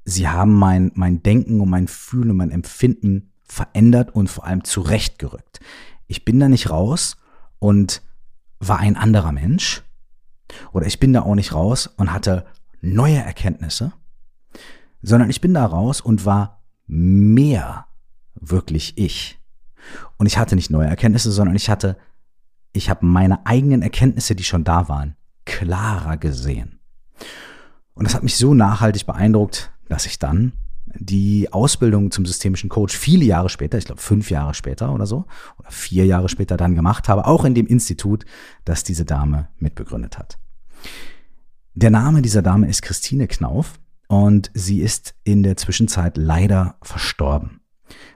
sie 0.05 0.27
haben 0.27 0.53
mein, 0.53 0.91
mein 0.93 1.24
Denken 1.24 1.60
und 1.60 1.71
mein 1.71 1.88
Fühlen 1.88 2.29
und 2.29 2.38
mein 2.38 2.51
Empfinden 2.51 3.31
verändert 3.45 4.13
und 4.13 4.29
vor 4.29 4.45
allem 4.45 4.63
zurechtgerückt. 4.63 5.60
Ich 6.05 6.24
bin 6.24 6.39
da 6.39 6.48
nicht 6.48 6.69
raus 6.69 7.17
und 7.57 8.03
war 8.60 8.77
ein 8.77 8.95
anderer 8.95 9.31
Mensch. 9.31 9.81
Oder 10.72 10.86
ich 10.86 11.00
bin 11.00 11.13
da 11.13 11.22
auch 11.22 11.36
nicht 11.36 11.53
raus 11.53 11.88
und 11.98 12.13
hatte 12.13 12.46
neue 12.81 13.17
Erkenntnisse, 13.17 13.93
sondern 15.01 15.29
ich 15.29 15.41
bin 15.41 15.53
da 15.53 15.65
raus 15.65 16.01
und 16.01 16.25
war 16.25 16.62
mehr 16.88 17.88
wirklich 18.36 18.98
ich. 18.98 19.39
Und 20.17 20.25
ich 20.25 20.38
hatte 20.38 20.55
nicht 20.55 20.70
neue 20.70 20.88
Erkenntnisse, 20.88 21.31
sondern 21.31 21.55
ich 21.55 21.70
hatte, 21.70 21.98
ich 22.74 22.89
habe 22.89 23.05
meine 23.05 23.46
eigenen 23.46 23.81
Erkenntnisse, 23.81 24.36
die 24.36 24.43
schon 24.43 24.63
da 24.63 24.88
waren, 24.89 25.15
klarer 25.46 26.17
gesehen. 26.17 26.79
Und 27.93 28.05
das 28.05 28.15
hat 28.15 28.24
mich 28.24 28.36
so 28.36 28.53
nachhaltig 28.53 29.05
beeindruckt, 29.05 29.72
dass 29.89 30.05
ich 30.05 30.20
dann 30.20 30.53
die 30.95 31.51
Ausbildung 31.51 32.12
zum 32.12 32.25
systemischen 32.25 32.69
Coach 32.69 32.95
viele 32.95 33.25
Jahre 33.25 33.50
später, 33.50 33.77
ich 33.77 33.86
glaube 33.86 34.01
fünf 34.01 34.29
Jahre 34.29 34.53
später 34.53 34.93
oder 34.93 35.05
so, 35.05 35.25
oder 35.57 35.71
vier 35.71 36.05
Jahre 36.05 36.29
später 36.29 36.57
dann 36.57 36.75
gemacht 36.75 37.10
habe, 37.10 37.25
auch 37.25 37.45
in 37.45 37.55
dem 37.55 37.67
Institut, 37.67 38.25
das 38.65 38.83
diese 38.83 39.05
Dame 39.05 39.48
mitbegründet 39.57 40.17
hat. 40.17 40.38
Der 41.74 41.89
Name 41.89 42.21
dieser 42.21 42.41
Dame 42.41 42.67
ist 42.67 42.81
Christine 42.81 43.27
Knauf 43.27 43.79
und 44.07 44.51
sie 44.53 44.81
ist 44.81 45.15
in 45.24 45.43
der 45.43 45.55
Zwischenzeit 45.57 46.17
leider 46.17 46.75
verstorben. 46.81 47.62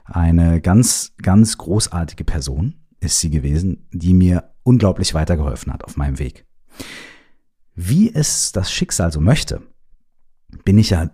Eine 0.04 0.62
ganz, 0.62 1.14
ganz 1.22 1.58
großartige 1.58 2.26
Person 2.26 2.76
ist 3.00 3.20
sie 3.20 3.30
gewesen, 3.30 3.88
die 3.92 4.14
mir 4.14 4.52
unglaublich 4.64 5.14
weitergeholfen 5.14 5.72
hat 5.72 5.84
auf 5.84 5.96
meinem 5.96 6.20
Weg. 6.20 6.46
Wie 7.76 8.14
es 8.14 8.52
das 8.52 8.72
Schicksal 8.72 9.12
so 9.12 9.22
möchte, 9.22 9.62
bin 10.64 10.78
ich 10.78 10.92
ja 10.92 11.12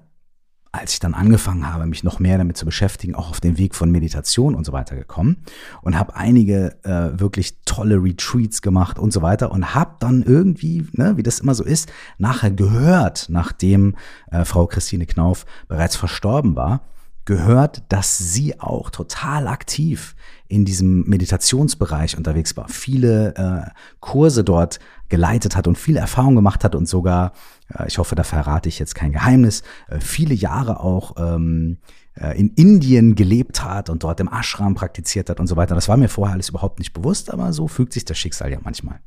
als 0.74 0.94
ich 0.94 1.00
dann 1.00 1.14
angefangen 1.14 1.72
habe, 1.72 1.86
mich 1.86 2.04
noch 2.04 2.20
mehr 2.20 2.38
damit 2.38 2.56
zu 2.56 2.66
beschäftigen, 2.66 3.14
auch 3.14 3.30
auf 3.30 3.42
den 3.42 3.58
Weg 3.58 3.76
von 3.76 3.92
Meditation 3.92 4.56
und 4.56 4.66
so 4.66 4.72
weiter 4.72 4.96
gekommen 4.96 5.44
und 5.82 5.98
habe 6.00 6.16
einige 6.16 6.78
äh, 6.84 7.20
wirklich 7.20 7.58
tolle 7.66 8.02
Retreats 8.02 8.62
gemacht 8.62 8.98
und 8.98 9.12
so 9.12 9.22
weiter 9.22 9.52
und 9.52 9.76
habe 9.76 9.96
dann 10.00 10.24
irgendwie, 10.24 10.88
ne, 10.94 11.18
wie 11.18 11.24
das 11.24 11.40
immer 11.40 11.56
so 11.56 11.66
ist, 11.66 11.92
nachher 12.18 12.52
gehört, 12.52 13.28
nachdem 13.30 13.96
äh, 14.32 14.46
Frau 14.46 14.66
Christine 14.66 15.06
Knauf 15.06 15.46
bereits 15.68 15.98
verstorben 15.98 16.56
war, 16.56 16.82
gehört, 17.32 17.84
dass 17.88 18.18
sie 18.18 18.60
auch 18.60 18.90
total 18.90 19.48
aktiv 19.48 20.16
in 20.50 20.66
diesem 20.66 21.08
Meditationsbereich 21.08 22.18
unterwegs 22.18 22.58
war, 22.58 22.68
viele 22.68 23.34
äh, 23.36 23.70
Kurse 24.02 24.44
dort 24.44 24.80
geleitet 25.08 25.56
hat 25.56 25.66
und 25.66 25.78
viel 25.78 25.96
Erfahrung 25.96 26.36
gemacht 26.36 26.66
hat 26.66 26.76
und 26.76 26.90
sogar, 26.90 27.32
äh, 27.74 27.88
ich 27.88 28.00
hoffe, 28.00 28.16
da 28.16 28.24
verrate 28.24 28.68
ich 28.68 28.80
jetzt 28.80 28.96
kein 28.96 29.14
Geheimnis, 29.14 29.64
äh, 29.88 30.02
viele 30.02 30.34
Jahre 30.34 30.82
auch 30.82 31.16
ähm, 31.18 31.78
äh, 32.16 32.38
in 32.38 32.50
Indien 32.50 33.16
gelebt 33.16 33.64
hat 33.64 33.90
und 33.90 34.04
dort 34.04 34.20
im 34.20 34.28
Ashram 34.28 34.76
praktiziert 34.76 35.30
hat 35.30 35.40
und 35.40 35.48
so 35.48 35.56
weiter. 35.56 35.74
Das 35.74 35.88
war 35.88 35.96
mir 35.96 36.10
vorher 36.10 36.34
alles 36.34 36.50
überhaupt 36.50 36.80
nicht 36.80 36.92
bewusst, 36.92 37.32
aber 37.32 37.54
so 37.54 37.70
fügt 37.70 37.94
sich 37.94 38.04
das 38.04 38.18
Schicksal 38.18 38.52
ja 38.52 38.60
manchmal. 38.62 39.00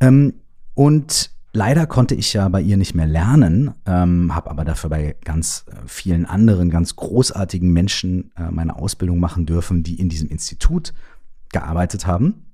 Ähm, 0.00 0.34
und 0.74 1.30
Leider 1.52 1.86
konnte 1.86 2.14
ich 2.14 2.34
ja 2.34 2.48
bei 2.48 2.60
ihr 2.60 2.76
nicht 2.76 2.94
mehr 2.94 3.06
lernen, 3.06 3.72
ähm, 3.86 4.34
habe 4.34 4.50
aber 4.50 4.64
dafür 4.64 4.90
bei 4.90 5.16
ganz 5.24 5.64
äh, 5.68 5.74
vielen 5.86 6.26
anderen, 6.26 6.68
ganz 6.68 6.94
großartigen 6.96 7.72
Menschen 7.72 8.30
äh, 8.36 8.50
meine 8.50 8.76
Ausbildung 8.76 9.18
machen 9.18 9.46
dürfen, 9.46 9.82
die 9.82 9.98
in 9.98 10.08
diesem 10.08 10.28
Institut 10.28 10.92
gearbeitet 11.50 12.06
haben. 12.06 12.46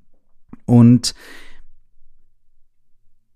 Und 0.64 1.14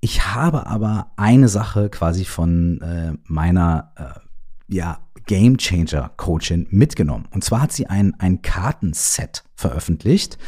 ich 0.01 0.27
habe 0.33 0.67
aber 0.67 1.11
eine 1.17 1.49
Sache 1.49 1.91
quasi 1.91 2.25
von 2.25 2.81
äh, 2.81 3.15
meiner 3.25 3.93
äh, 3.97 4.28
ja, 4.69 4.99
Game 5.27 5.59
Changer 5.59 6.11
Coachin 6.17 6.67
mitgenommen. 6.71 7.27
Und 7.33 7.45
zwar 7.45 7.61
hat 7.63 7.73
sie 7.73 7.87
ein, 7.87 8.15
ein 8.19 8.41
Kartenset 8.41 9.45
veröffentlicht, 9.55 10.39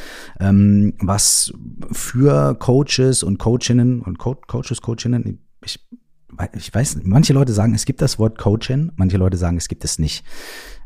ähm, 0.41 0.95
was 1.01 1.53
für 1.93 2.55
Coaches 2.55 3.23
und 3.23 3.39
Coachinnen 3.39 4.01
und 4.01 4.19
Co 4.19 4.35
Coaches, 4.35 4.81
Coachinnen, 4.81 5.41
ich, 5.63 5.81
ich 6.55 6.75
weiß, 6.75 7.01
manche 7.03 7.35
Leute 7.35 7.53
sagen, 7.53 7.75
es 7.75 7.85
gibt 7.85 8.01
das 8.01 8.19
Wort 8.19 8.39
Coachin, 8.39 8.93
manche 8.97 9.19
Leute 9.19 9.37
sagen, 9.37 9.59
es 9.59 9.69
gibt 9.69 9.85
es 9.85 9.99
nicht. 9.99 10.25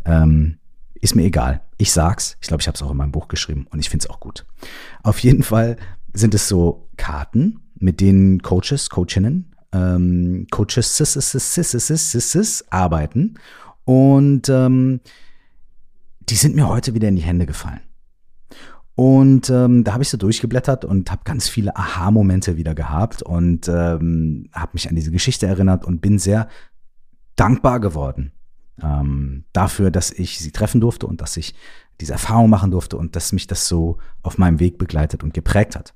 Ähm, 0.05 0.59
ist 0.95 1.15
mir 1.15 1.25
egal. 1.25 1.61
Ich 1.77 1.93
sag's. 1.93 2.37
Ich 2.41 2.49
glaube, 2.49 2.63
ich 2.63 2.67
habe 2.67 2.75
es 2.77 2.83
auch 2.83 2.91
in 2.91 2.97
meinem 2.97 3.13
Buch 3.13 3.29
geschrieben 3.29 3.67
und 3.71 3.79
ich 3.79 3.91
finde 3.91 4.07
es 4.07 4.11
auch 4.11 4.21
gut. 4.21 4.47
Auf 5.03 5.19
jeden 5.21 5.43
Fall 5.43 5.77
sind 6.15 6.35
es 6.35 6.49
so 6.49 6.89
Karten, 6.97 7.61
mit 7.79 8.01
denen 8.01 8.41
Coaches, 8.41 8.89
Coachinnen, 8.89 9.54
ähm, 9.75 10.47
Coaches 10.51 10.97
arbeiten. 12.71 13.35
Und 13.85 14.49
ähm, 14.49 15.01
die 16.21 16.37
sind 16.37 16.57
mir 16.57 16.69
heute 16.69 16.95
wieder 16.95 17.09
in 17.09 17.17
die 17.17 17.23
Hände 17.23 17.45
gefallen. 17.45 17.81
Und 18.95 19.51
ähm, 19.51 19.83
da 19.83 19.93
habe 19.93 20.05
ich 20.05 20.09
so 20.09 20.17
durchgeblättert 20.17 20.85
und 20.85 21.11
habe 21.11 21.23
ganz 21.25 21.49
viele 21.49 21.75
Aha-Momente 21.77 22.57
wieder 22.57 22.75
gehabt 22.77 23.23
und 23.23 23.69
ähm, 23.69 24.49
habe 24.53 24.71
mich 24.75 24.89
an 24.89 24.95
diese 24.95 25.11
Geschichte 25.11 25.47
erinnert 25.47 25.85
und 25.85 26.01
bin 26.01 26.19
sehr 26.21 26.49
dankbar 27.35 27.81
geworden 27.81 28.33
ähm, 28.81 29.45
dafür, 29.53 29.91
dass 29.91 30.13
ich 30.13 30.39
sie 30.39 30.53
treffen 30.53 30.81
durfte 30.81 31.09
und 31.09 31.21
dass 31.21 31.37
ich 31.37 31.55
diese 32.01 32.13
Erfahrung 32.13 32.51
machen 32.51 32.71
durfte 32.71 32.97
und 32.97 33.17
dass 33.17 33.33
mich 33.33 33.49
das 33.49 33.67
so 33.67 33.99
auf 34.23 34.39
meinem 34.39 34.61
Weg 34.61 34.79
begleitet 34.79 35.25
und 35.25 35.35
geprägt 35.35 35.75
hat. 35.75 35.95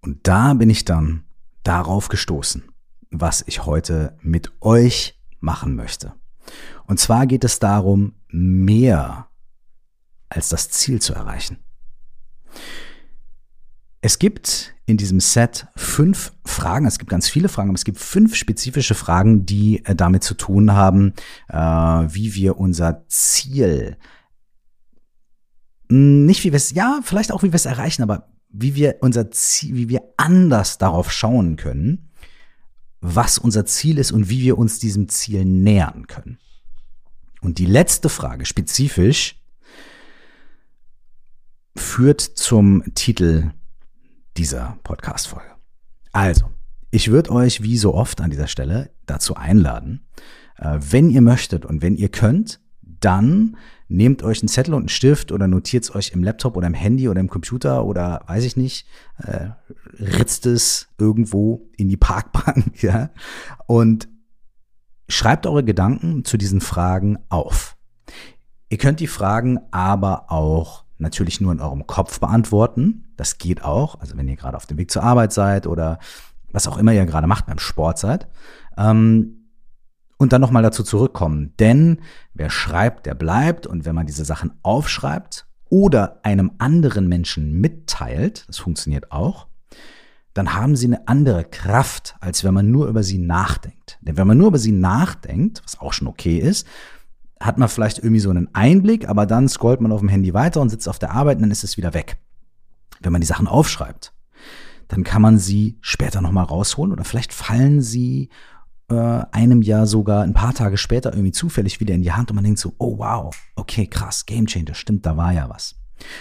Und 0.00 0.26
da 0.26 0.54
bin 0.54 0.70
ich 0.70 0.86
dann 0.86 1.25
darauf 1.66 2.08
gestoßen, 2.08 2.64
was 3.10 3.44
ich 3.46 3.66
heute 3.66 4.16
mit 4.22 4.52
euch 4.60 5.20
machen 5.40 5.74
möchte. 5.74 6.14
Und 6.86 7.00
zwar 7.00 7.26
geht 7.26 7.44
es 7.44 7.58
darum, 7.58 8.14
mehr 8.28 9.28
als 10.28 10.48
das 10.48 10.70
Ziel 10.70 11.00
zu 11.00 11.14
erreichen. 11.14 11.58
Es 14.00 14.18
gibt 14.18 14.74
in 14.86 14.96
diesem 14.96 15.18
Set 15.18 15.66
fünf 15.74 16.32
Fragen, 16.44 16.86
es 16.86 16.98
gibt 16.98 17.10
ganz 17.10 17.28
viele 17.28 17.48
Fragen, 17.48 17.70
aber 17.70 17.76
es 17.76 17.84
gibt 17.84 17.98
fünf 17.98 18.36
spezifische 18.36 18.94
Fragen, 18.94 19.46
die 19.46 19.84
äh, 19.84 19.96
damit 19.96 20.22
zu 20.22 20.34
tun 20.34 20.72
haben, 20.72 21.12
äh, 21.48 21.56
wie 21.58 22.34
wir 22.34 22.58
unser 22.58 23.04
Ziel, 23.08 23.96
nicht 25.88 26.44
wie 26.44 26.52
wir 26.52 26.56
es, 26.56 26.70
ja, 26.70 27.00
vielleicht 27.02 27.32
auch 27.32 27.42
wie 27.42 27.50
wir 27.50 27.56
es 27.56 27.66
erreichen, 27.66 28.02
aber 28.02 28.28
wie 28.58 28.74
wir 28.74 28.96
unser 29.00 29.30
Ziel, 29.30 29.74
wie 29.76 29.88
wir 29.88 30.02
anders 30.16 30.78
darauf 30.78 31.12
schauen 31.12 31.56
können, 31.56 32.10
was 33.00 33.38
unser 33.38 33.66
Ziel 33.66 33.98
ist 33.98 34.12
und 34.12 34.28
wie 34.28 34.42
wir 34.42 34.58
uns 34.58 34.78
diesem 34.78 35.08
Ziel 35.08 35.44
nähern 35.44 36.06
können. 36.06 36.38
Und 37.40 37.58
die 37.58 37.66
letzte 37.66 38.08
Frage 38.08 38.46
spezifisch 38.46 39.40
führt 41.76 42.20
zum 42.20 42.82
Titel 42.94 43.50
dieser 44.36 44.78
Podcast-Folge. 44.82 45.50
Also, 46.12 46.50
ich 46.90 47.10
würde 47.10 47.30
euch 47.30 47.62
wie 47.62 47.76
so 47.76 47.94
oft 47.94 48.20
an 48.20 48.30
dieser 48.30 48.46
Stelle 48.46 48.90
dazu 49.04 49.36
einladen, 49.36 50.06
äh, 50.56 50.78
wenn 50.80 51.10
ihr 51.10 51.20
möchtet 51.20 51.66
und 51.66 51.82
wenn 51.82 51.96
ihr 51.96 52.08
könnt, 52.08 52.60
dann 52.80 53.56
nehmt 53.88 54.22
euch 54.22 54.40
einen 54.40 54.48
Zettel 54.48 54.74
und 54.74 54.82
einen 54.82 54.88
Stift 54.88 55.32
oder 55.32 55.46
notiert 55.46 55.84
es 55.84 55.94
euch 55.94 56.10
im 56.12 56.24
Laptop 56.24 56.56
oder 56.56 56.66
im 56.66 56.74
Handy 56.74 57.08
oder 57.08 57.20
im 57.20 57.28
Computer 57.28 57.84
oder 57.84 58.22
weiß 58.26 58.44
ich 58.44 58.56
nicht, 58.56 58.86
äh, 59.18 59.50
ritzt 59.98 60.46
es 60.46 60.88
irgendwo 60.98 61.68
in 61.76 61.88
die 61.88 61.96
Parkbank, 61.96 62.82
ja, 62.82 63.10
und 63.66 64.08
schreibt 65.08 65.46
eure 65.46 65.64
Gedanken 65.64 66.24
zu 66.24 66.36
diesen 66.36 66.60
Fragen 66.60 67.18
auf. 67.28 67.76
Ihr 68.68 68.78
könnt 68.78 68.98
die 68.98 69.06
Fragen 69.06 69.60
aber 69.70 70.32
auch 70.32 70.84
natürlich 70.98 71.40
nur 71.40 71.52
in 71.52 71.60
eurem 71.60 71.86
Kopf 71.86 72.18
beantworten. 72.20 73.04
Das 73.16 73.38
geht 73.38 73.62
auch. 73.62 74.00
Also 74.00 74.16
wenn 74.16 74.28
ihr 74.28 74.36
gerade 74.36 74.56
auf 74.56 74.66
dem 74.66 74.78
Weg 74.78 74.90
zur 74.90 75.04
Arbeit 75.04 75.32
seid 75.32 75.66
oder 75.66 75.98
was 76.50 76.66
auch 76.66 76.78
immer 76.78 76.92
ihr 76.92 77.06
gerade 77.06 77.26
macht 77.26 77.46
beim 77.46 77.58
Sport 77.58 77.98
seid. 77.98 78.26
Ähm, 78.76 79.45
und 80.18 80.32
dann 80.32 80.40
nochmal 80.40 80.62
dazu 80.62 80.82
zurückkommen. 80.82 81.52
Denn 81.58 82.00
wer 82.34 82.50
schreibt, 82.50 83.06
der 83.06 83.14
bleibt. 83.14 83.66
Und 83.66 83.84
wenn 83.84 83.94
man 83.94 84.06
diese 84.06 84.24
Sachen 84.24 84.52
aufschreibt 84.62 85.46
oder 85.68 86.20
einem 86.22 86.52
anderen 86.58 87.08
Menschen 87.08 87.60
mitteilt, 87.60 88.44
das 88.48 88.58
funktioniert 88.58 89.12
auch, 89.12 89.46
dann 90.32 90.54
haben 90.54 90.76
sie 90.76 90.86
eine 90.86 91.08
andere 91.08 91.44
Kraft, 91.44 92.16
als 92.20 92.44
wenn 92.44 92.52
man 92.52 92.70
nur 92.70 92.88
über 92.88 93.02
sie 93.02 93.18
nachdenkt. 93.18 93.98
Denn 94.02 94.16
wenn 94.16 94.26
man 94.26 94.36
nur 94.36 94.48
über 94.48 94.58
sie 94.58 94.72
nachdenkt, 94.72 95.62
was 95.64 95.80
auch 95.80 95.92
schon 95.92 96.08
okay 96.08 96.38
ist, 96.38 96.66
hat 97.40 97.58
man 97.58 97.68
vielleicht 97.68 97.98
irgendwie 97.98 98.20
so 98.20 98.30
einen 98.30 98.54
Einblick, 98.54 99.08
aber 99.08 99.26
dann 99.26 99.48
scrollt 99.48 99.80
man 99.80 99.92
auf 99.92 100.00
dem 100.00 100.08
Handy 100.08 100.34
weiter 100.34 100.60
und 100.60 100.68
sitzt 100.68 100.88
auf 100.88 100.98
der 100.98 101.12
Arbeit 101.12 101.36
und 101.36 101.42
dann 101.42 101.50
ist 101.50 101.64
es 101.64 101.76
wieder 101.76 101.94
weg. 101.94 102.18
Wenn 103.00 103.12
man 103.12 103.20
die 103.20 103.26
Sachen 103.26 103.46
aufschreibt, 103.46 104.12
dann 104.88 105.04
kann 105.04 105.22
man 105.22 105.38
sie 105.38 105.78
später 105.80 106.20
nochmal 106.20 106.44
rausholen 106.44 106.92
oder 106.92 107.04
vielleicht 107.04 107.32
fallen 107.32 107.80
sie 107.80 108.30
einem 108.88 109.62
Jahr 109.62 109.86
sogar 109.86 110.22
ein 110.22 110.34
paar 110.34 110.54
Tage 110.54 110.76
später 110.76 111.12
irgendwie 111.12 111.32
zufällig 111.32 111.80
wieder 111.80 111.94
in 111.94 112.02
die 112.02 112.12
Hand 112.12 112.30
und 112.30 112.36
man 112.36 112.44
denkt 112.44 112.60
so, 112.60 112.74
oh 112.78 112.98
wow, 112.98 113.34
okay, 113.56 113.86
krass, 113.86 114.26
Game 114.26 114.46
Changer, 114.46 114.74
stimmt, 114.74 115.04
da 115.06 115.16
war 115.16 115.32
ja 115.32 115.48
was. 115.48 115.74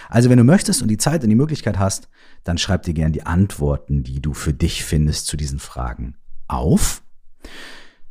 Also 0.09 0.29
wenn 0.29 0.37
du 0.37 0.43
möchtest 0.43 0.81
und 0.81 0.87
die 0.87 0.97
Zeit 0.97 1.23
und 1.23 1.29
die 1.29 1.35
Möglichkeit 1.35 1.77
hast, 1.77 2.09
dann 2.43 2.57
schreib 2.57 2.83
dir 2.83 2.93
gern 2.93 3.11
die 3.11 3.25
Antworten, 3.25 4.03
die 4.03 4.21
du 4.21 4.33
für 4.33 4.53
dich 4.53 4.83
findest 4.83 5.27
zu 5.27 5.37
diesen 5.37 5.59
Fragen 5.59 6.15
auf. 6.47 7.03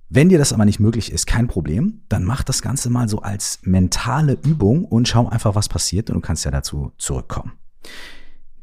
Wenn 0.08 0.28
dir 0.28 0.38
das 0.38 0.52
aber 0.52 0.64
nicht 0.64 0.80
möglich 0.80 1.10
ist, 1.10 1.26
kein 1.26 1.48
Problem, 1.48 2.02
dann 2.08 2.24
mach 2.24 2.44
das 2.44 2.62
Ganze 2.62 2.90
mal 2.90 3.08
so 3.08 3.20
als 3.22 3.60
mentale 3.62 4.38
Übung 4.44 4.84
und 4.84 5.08
schau 5.08 5.28
einfach, 5.28 5.54
was 5.54 5.68
passiert 5.68 6.10
und 6.10 6.16
du 6.16 6.20
kannst 6.20 6.44
ja 6.44 6.50
dazu 6.50 6.92
zurückkommen. 6.98 7.52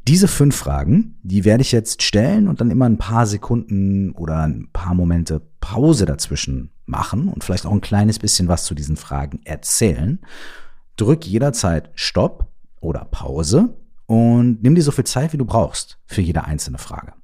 Diese 0.08 0.28
fünf 0.28 0.56
Fragen, 0.56 1.18
die 1.22 1.44
werde 1.44 1.62
ich 1.62 1.72
jetzt 1.72 2.02
stellen 2.02 2.48
und 2.48 2.60
dann 2.60 2.70
immer 2.70 2.86
ein 2.86 2.98
paar 2.98 3.26
Sekunden 3.26 4.12
oder 4.12 4.42
ein 4.42 4.70
paar 4.72 4.94
Momente 4.94 5.42
Pause 5.62 6.04
dazwischen 6.04 6.72
machen 6.84 7.28
und 7.28 7.44
vielleicht 7.44 7.64
auch 7.64 7.72
ein 7.72 7.80
kleines 7.80 8.18
bisschen 8.18 8.48
was 8.48 8.64
zu 8.64 8.74
diesen 8.74 8.96
Fragen 8.96 9.40
erzählen. 9.44 10.18
Drück 10.96 11.24
jederzeit 11.24 11.90
Stopp 11.94 12.48
oder 12.80 13.06
Pause 13.06 13.78
und 14.06 14.62
nimm 14.62 14.74
dir 14.74 14.82
so 14.82 14.90
viel 14.90 15.04
Zeit, 15.04 15.32
wie 15.32 15.38
du 15.38 15.46
brauchst 15.46 15.98
für 16.04 16.20
jede 16.20 16.44
einzelne 16.44 16.78
Frage. 16.78 17.14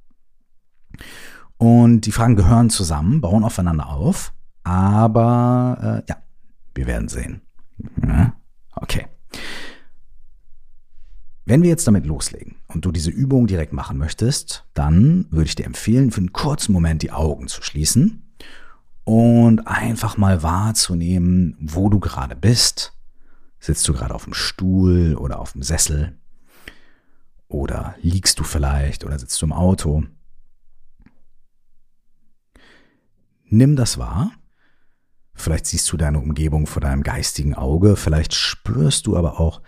Und 1.57 2.01
die 2.01 2.13
Fragen 2.13 2.37
gehören 2.37 2.69
zusammen, 2.69 3.19
bauen 3.19 3.43
aufeinander 3.43 3.89
auf, 3.89 4.33
aber 4.63 6.03
äh, 6.07 6.09
ja, 6.09 6.17
wir 6.73 6.87
werden 6.87 7.09
sehen. 7.09 7.41
Okay. 8.73 9.05
Wenn 11.45 11.61
wir 11.61 11.69
jetzt 11.69 11.87
damit 11.87 12.05
loslegen 12.05 12.55
und 12.67 12.85
du 12.85 12.93
diese 12.93 13.11
Übung 13.11 13.47
direkt 13.47 13.73
machen 13.73 13.97
möchtest, 13.97 14.65
dann 14.73 15.25
würde 15.29 15.47
ich 15.47 15.55
dir 15.55 15.65
empfehlen, 15.65 16.11
für 16.11 16.21
einen 16.21 16.31
kurzen 16.31 16.71
Moment 16.71 17.01
die 17.01 17.11
Augen 17.11 17.47
zu 17.47 17.61
schließen 17.61 18.28
und 19.09 19.65
einfach 19.65 20.17
mal 20.17 20.43
wahrzunehmen, 20.43 21.57
wo 21.59 21.89
du 21.89 21.99
gerade 21.99 22.35
bist. 22.35 22.93
Sitzt 23.59 23.87
du 23.87 23.93
gerade 23.93 24.13
auf 24.13 24.25
dem 24.25 24.35
Stuhl 24.35 25.15
oder 25.15 25.39
auf 25.39 25.53
dem 25.53 25.63
Sessel? 25.63 26.15
Oder 27.47 27.95
liegst 28.03 28.37
du 28.37 28.43
vielleicht 28.43 29.03
oder 29.03 29.17
sitzt 29.17 29.41
du 29.41 29.47
im 29.47 29.51
Auto? 29.51 30.03
Nimm 33.45 33.75
das 33.75 33.97
wahr. 33.97 34.31
Vielleicht 35.33 35.65
siehst 35.65 35.91
du 35.91 35.97
deine 35.97 36.19
Umgebung 36.19 36.67
vor 36.67 36.83
deinem 36.83 37.01
geistigen 37.01 37.55
Auge, 37.55 37.95
vielleicht 37.95 38.35
spürst 38.35 39.07
du 39.07 39.17
aber 39.17 39.39
auch, 39.39 39.61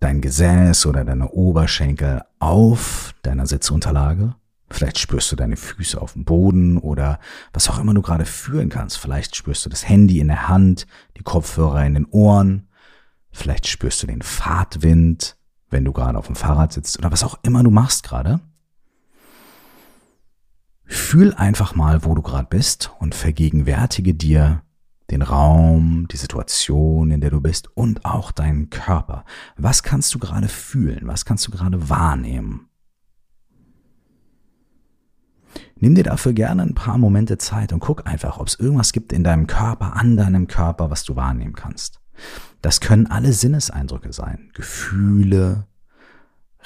dein 0.00 0.22
Gesäß 0.22 0.86
oder 0.86 1.04
deine 1.04 1.32
Oberschenkel 1.32 2.22
auf 2.38 3.14
deiner 3.20 3.46
Sitzunterlage. 3.46 4.36
Vielleicht 4.70 4.98
spürst 4.98 5.32
du 5.32 5.36
deine 5.36 5.56
Füße 5.56 6.00
auf 6.00 6.12
dem 6.12 6.24
Boden 6.24 6.76
oder 6.76 7.18
was 7.52 7.68
auch 7.70 7.78
immer 7.78 7.94
du 7.94 8.02
gerade 8.02 8.26
fühlen 8.26 8.68
kannst. 8.68 8.98
Vielleicht 8.98 9.34
spürst 9.34 9.64
du 9.64 9.70
das 9.70 9.88
Handy 9.88 10.20
in 10.20 10.28
der 10.28 10.48
Hand, 10.48 10.86
die 11.16 11.22
Kopfhörer 11.22 11.84
in 11.86 11.94
den 11.94 12.06
Ohren. 12.06 12.68
Vielleicht 13.30 13.66
spürst 13.66 14.02
du 14.02 14.06
den 14.06 14.22
Fahrtwind, 14.22 15.36
wenn 15.70 15.84
du 15.84 15.92
gerade 15.92 16.18
auf 16.18 16.26
dem 16.26 16.36
Fahrrad 16.36 16.72
sitzt 16.72 16.98
oder 16.98 17.10
was 17.10 17.24
auch 17.24 17.38
immer 17.42 17.62
du 17.62 17.70
machst 17.70 18.02
gerade. 18.02 18.40
Fühl 20.84 21.34
einfach 21.34 21.74
mal, 21.74 22.04
wo 22.04 22.14
du 22.14 22.22
gerade 22.22 22.48
bist 22.48 22.90
und 22.98 23.14
vergegenwärtige 23.14 24.14
dir, 24.14 24.62
den 25.10 25.22
Raum, 25.22 26.06
die 26.10 26.16
Situation, 26.16 27.10
in 27.10 27.20
der 27.20 27.30
du 27.30 27.40
bist 27.40 27.68
und 27.74 28.04
auch 28.04 28.30
deinen 28.32 28.68
Körper. 28.68 29.24
Was 29.56 29.82
kannst 29.82 30.14
du 30.14 30.18
gerade 30.18 30.48
fühlen? 30.48 31.06
Was 31.06 31.24
kannst 31.24 31.46
du 31.46 31.50
gerade 31.50 31.88
wahrnehmen? 31.88 32.67
Nimm 35.80 35.94
dir 35.94 36.04
dafür 36.04 36.32
gerne 36.32 36.62
ein 36.62 36.74
paar 36.74 36.98
Momente 36.98 37.38
Zeit 37.38 37.72
und 37.72 37.80
guck 37.80 38.06
einfach, 38.06 38.38
ob 38.38 38.48
es 38.48 38.58
irgendwas 38.58 38.92
gibt 38.92 39.12
in 39.12 39.24
deinem 39.24 39.46
Körper, 39.46 39.96
an 39.96 40.16
deinem 40.16 40.48
Körper, 40.48 40.90
was 40.90 41.04
du 41.04 41.16
wahrnehmen 41.16 41.54
kannst. 41.54 42.00
Das 42.62 42.80
können 42.80 43.06
alle 43.06 43.32
Sinneseindrücke 43.32 44.12
sein. 44.12 44.50
Gefühle, 44.54 45.66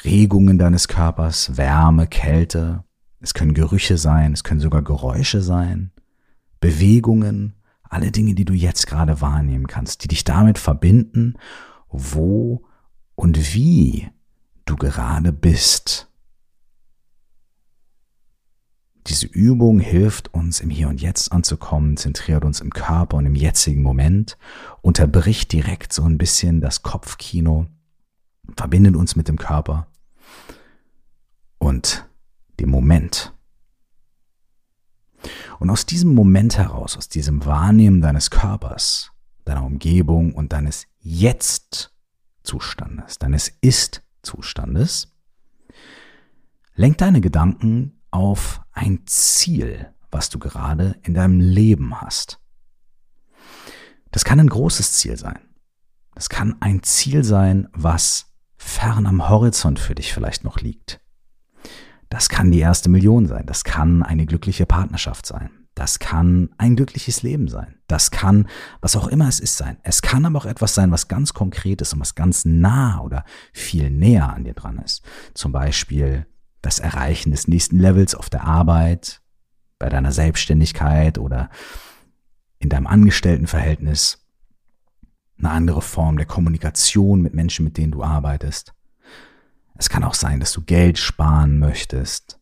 Regungen 0.04 0.58
deines 0.58 0.88
Körpers, 0.88 1.56
Wärme, 1.56 2.06
Kälte. 2.06 2.84
Es 3.20 3.34
können 3.34 3.54
Gerüche 3.54 3.98
sein, 3.98 4.32
es 4.32 4.44
können 4.44 4.60
sogar 4.60 4.82
Geräusche 4.82 5.42
sein, 5.42 5.92
Bewegungen, 6.60 7.54
alle 7.82 8.10
Dinge, 8.10 8.34
die 8.34 8.44
du 8.44 8.54
jetzt 8.54 8.86
gerade 8.86 9.20
wahrnehmen 9.20 9.66
kannst, 9.66 10.02
die 10.02 10.08
dich 10.08 10.24
damit 10.24 10.58
verbinden, 10.58 11.34
wo 11.88 12.64
und 13.14 13.54
wie 13.54 14.08
du 14.64 14.76
gerade 14.76 15.32
bist. 15.32 16.11
Diese 19.08 19.26
Übung 19.26 19.80
hilft 19.80 20.32
uns 20.32 20.60
im 20.60 20.70
Hier 20.70 20.88
und 20.88 21.00
Jetzt 21.00 21.32
anzukommen, 21.32 21.96
zentriert 21.96 22.44
uns 22.44 22.60
im 22.60 22.70
Körper 22.70 23.16
und 23.16 23.26
im 23.26 23.34
jetzigen 23.34 23.82
Moment, 23.82 24.38
unterbricht 24.80 25.52
direkt 25.52 25.92
so 25.92 26.04
ein 26.04 26.18
bisschen 26.18 26.60
das 26.60 26.82
Kopfkino, 26.82 27.66
verbindet 28.56 28.94
uns 28.94 29.16
mit 29.16 29.26
dem 29.26 29.38
Körper 29.38 29.88
und 31.58 32.08
dem 32.60 32.70
Moment. 32.70 33.34
Und 35.58 35.70
aus 35.70 35.86
diesem 35.86 36.14
Moment 36.14 36.58
heraus, 36.58 36.96
aus 36.96 37.08
diesem 37.08 37.44
Wahrnehmen 37.44 38.00
deines 38.00 38.30
Körpers, 38.30 39.10
deiner 39.44 39.64
Umgebung 39.64 40.32
und 40.34 40.52
deines 40.52 40.86
Jetzt-Zustandes, 41.00 43.18
deines 43.18 43.48
Ist-Zustandes, 43.60 45.12
lenk 46.74 46.98
deine 46.98 47.20
Gedanken 47.20 48.01
auf 48.12 48.60
ein 48.72 49.00
Ziel, 49.06 49.92
was 50.12 50.28
du 50.28 50.38
gerade 50.38 50.96
in 51.02 51.14
deinem 51.14 51.40
Leben 51.40 52.00
hast. 52.00 52.38
Das 54.12 54.24
kann 54.24 54.38
ein 54.38 54.48
großes 54.48 54.92
Ziel 54.92 55.16
sein. 55.16 55.40
Das 56.14 56.28
kann 56.28 56.56
ein 56.60 56.82
Ziel 56.82 57.24
sein, 57.24 57.68
was 57.72 58.26
fern 58.56 59.06
am 59.06 59.28
Horizont 59.28 59.80
für 59.80 59.94
dich 59.94 60.12
vielleicht 60.12 60.44
noch 60.44 60.60
liegt. 60.60 61.00
Das 62.10 62.28
kann 62.28 62.50
die 62.50 62.60
erste 62.60 62.90
Million 62.90 63.26
sein. 63.26 63.46
Das 63.46 63.64
kann 63.64 64.02
eine 64.02 64.26
glückliche 64.26 64.66
Partnerschaft 64.66 65.24
sein. 65.24 65.50
Das 65.74 65.98
kann 65.98 66.50
ein 66.58 66.76
glückliches 66.76 67.22
Leben 67.22 67.48
sein. 67.48 67.76
Das 67.86 68.10
kann, 68.10 68.46
was 68.82 68.94
auch 68.94 69.08
immer 69.08 69.28
es 69.28 69.40
ist, 69.40 69.56
sein. 69.56 69.78
Es 69.82 70.02
kann 70.02 70.26
aber 70.26 70.38
auch 70.38 70.44
etwas 70.44 70.74
sein, 70.74 70.90
was 70.90 71.08
ganz 71.08 71.32
konkret 71.32 71.80
ist 71.80 71.94
und 71.94 72.00
was 72.00 72.14
ganz 72.14 72.44
nah 72.44 73.00
oder 73.00 73.24
viel 73.54 73.88
näher 73.88 74.30
an 74.30 74.44
dir 74.44 74.52
dran 74.52 74.78
ist. 74.78 75.02
Zum 75.32 75.52
Beispiel 75.52 76.26
das 76.62 76.78
Erreichen 76.78 77.32
des 77.32 77.48
nächsten 77.48 77.78
Levels 77.78 78.14
auf 78.14 78.30
der 78.30 78.44
Arbeit, 78.44 79.20
bei 79.78 79.88
deiner 79.88 80.12
Selbstständigkeit 80.12 81.18
oder 81.18 81.50
in 82.60 82.68
deinem 82.68 82.86
Angestelltenverhältnis. 82.86 84.24
Eine 85.38 85.50
andere 85.50 85.82
Form 85.82 86.16
der 86.16 86.26
Kommunikation 86.26 87.20
mit 87.20 87.34
Menschen, 87.34 87.64
mit 87.64 87.76
denen 87.76 87.90
du 87.90 88.04
arbeitest. 88.04 88.72
Es 89.76 89.88
kann 89.88 90.04
auch 90.04 90.14
sein, 90.14 90.38
dass 90.38 90.52
du 90.52 90.62
Geld 90.62 90.98
sparen 90.98 91.58
möchtest. 91.58 92.38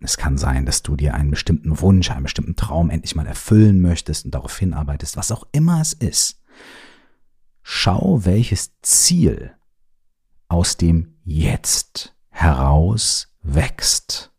Es 0.00 0.16
kann 0.16 0.36
sein, 0.36 0.66
dass 0.66 0.82
du 0.82 0.96
dir 0.96 1.14
einen 1.14 1.30
bestimmten 1.30 1.80
Wunsch, 1.80 2.10
einen 2.10 2.24
bestimmten 2.24 2.56
Traum 2.56 2.90
endlich 2.90 3.14
mal 3.14 3.26
erfüllen 3.26 3.80
möchtest 3.80 4.24
und 4.24 4.34
darauf 4.34 4.58
hinarbeitest, 4.58 5.16
was 5.16 5.30
auch 5.30 5.46
immer 5.52 5.80
es 5.80 5.92
ist. 5.92 6.42
Schau, 7.62 8.24
welches 8.24 8.72
Ziel 8.80 9.54
aus 10.48 10.76
dem 10.76 11.14
Jetzt 11.22 12.16
heraus 12.30 13.29
wächst. 13.42 14.32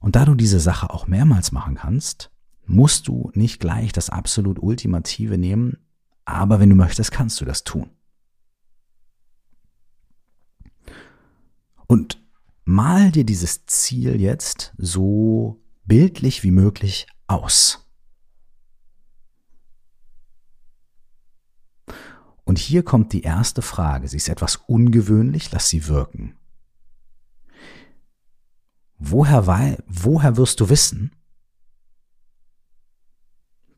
Und 0.00 0.16
da 0.16 0.24
du 0.24 0.34
diese 0.34 0.60
Sache 0.60 0.90
auch 0.90 1.06
mehrmals 1.06 1.52
machen 1.52 1.76
kannst, 1.76 2.30
musst 2.66 3.08
du 3.08 3.30
nicht 3.34 3.60
gleich 3.60 3.92
das 3.92 4.10
absolut 4.10 4.60
Ultimative 4.60 5.38
nehmen, 5.38 5.78
aber 6.24 6.60
wenn 6.60 6.70
du 6.70 6.76
möchtest, 6.76 7.12
kannst 7.12 7.40
du 7.40 7.44
das 7.44 7.64
tun. 7.64 7.90
Und 11.86 12.22
mal 12.64 13.10
dir 13.10 13.24
dieses 13.24 13.66
Ziel 13.66 14.20
jetzt 14.20 14.72
so 14.78 15.60
bildlich 15.84 16.42
wie 16.42 16.50
möglich 16.50 17.06
aus. 17.26 17.86
Und 22.44 22.58
hier 22.58 22.82
kommt 22.82 23.12
die 23.12 23.22
erste 23.22 23.62
Frage. 23.62 24.08
Sie 24.08 24.16
ist 24.16 24.28
etwas 24.28 24.56
ungewöhnlich, 24.56 25.52
lass 25.52 25.68
sie 25.68 25.86
wirken. 25.86 26.34
Woher, 29.04 29.48
woher 29.88 30.36
wirst 30.36 30.60
du 30.60 30.68
wissen, 30.68 31.10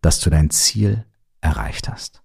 dass 0.02 0.20
du 0.20 0.28
dein 0.28 0.50
Ziel 0.50 1.06
erreicht 1.40 1.88
hast? 1.88 2.22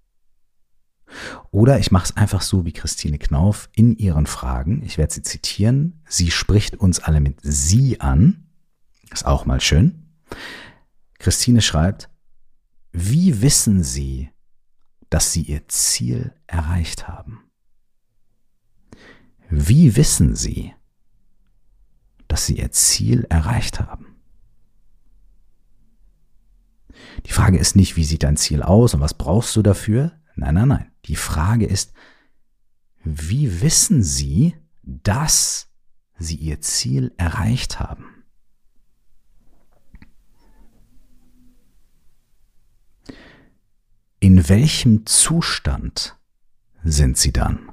Oder 1.49 1.79
ich 1.79 1.91
mache 1.91 2.03
es 2.03 2.17
einfach 2.17 2.41
so 2.41 2.65
wie 2.65 2.73
Christine 2.73 3.17
Knauf 3.17 3.69
in 3.73 3.95
ihren 3.95 4.25
Fragen. 4.25 4.83
Ich 4.83 4.97
werde 4.97 5.13
sie 5.13 5.21
zitieren. 5.21 6.03
Sie 6.09 6.29
spricht 6.29 6.75
uns 6.75 6.99
alle 6.99 7.21
mit 7.21 7.39
Sie 7.41 8.01
an. 8.01 8.49
Ist 9.11 9.25
auch 9.25 9.45
mal 9.45 9.61
schön. 9.61 10.11
Christine 11.19 11.61
schreibt, 11.61 12.09
wie 12.91 13.41
wissen 13.41 13.81
Sie, 13.81 14.29
dass 15.09 15.31
Sie 15.31 15.43
Ihr 15.43 15.69
Ziel 15.69 16.33
erreicht 16.47 17.07
haben? 17.07 17.49
Wie 19.49 19.95
wissen 19.95 20.35
Sie, 20.35 20.73
dass 22.29 22.45
Sie 22.45 22.57
Ihr 22.57 22.71
Ziel 22.71 23.25
erreicht 23.29 23.81
haben? 23.81 24.15
Die 27.25 27.31
Frage 27.31 27.57
ist 27.57 27.75
nicht, 27.75 27.97
wie 27.97 28.05
sieht 28.05 28.23
dein 28.23 28.37
Ziel 28.37 28.63
aus 28.63 28.93
und 28.93 29.01
was 29.01 29.13
brauchst 29.13 29.55
du 29.55 29.61
dafür? 29.61 30.13
Nein, 30.35 30.53
nein, 30.53 30.67
nein. 30.69 30.91
Die 31.05 31.17
Frage 31.17 31.65
ist, 31.65 31.93
wie 33.03 33.61
wissen 33.61 34.03
Sie, 34.03 34.55
dass 34.83 35.69
Sie 36.17 36.35
Ihr 36.35 36.61
Ziel 36.61 37.13
erreicht 37.17 37.79
haben? 37.79 38.05
In 44.19 44.49
welchem 44.49 45.05
Zustand 45.05 46.17
sind 46.83 47.17
Sie 47.17 47.31
dann? 47.31 47.68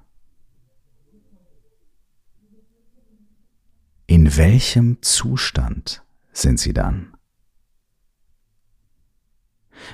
In 4.08 4.36
welchem 4.36 5.02
Zustand 5.02 6.04
sind 6.32 6.60
Sie 6.60 6.72
dann? 6.72 7.16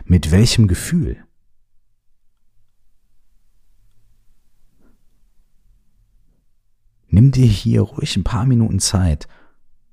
Mit 0.05 0.31
welchem 0.31 0.68
Gefühl? 0.68 1.25
Nimm 7.09 7.31
dir 7.31 7.46
hier 7.46 7.83
ruhig 7.83 8.16
ein 8.16 8.25
paar 8.25 8.46
Minuten 8.46 8.81
Zeit, 8.81 9.29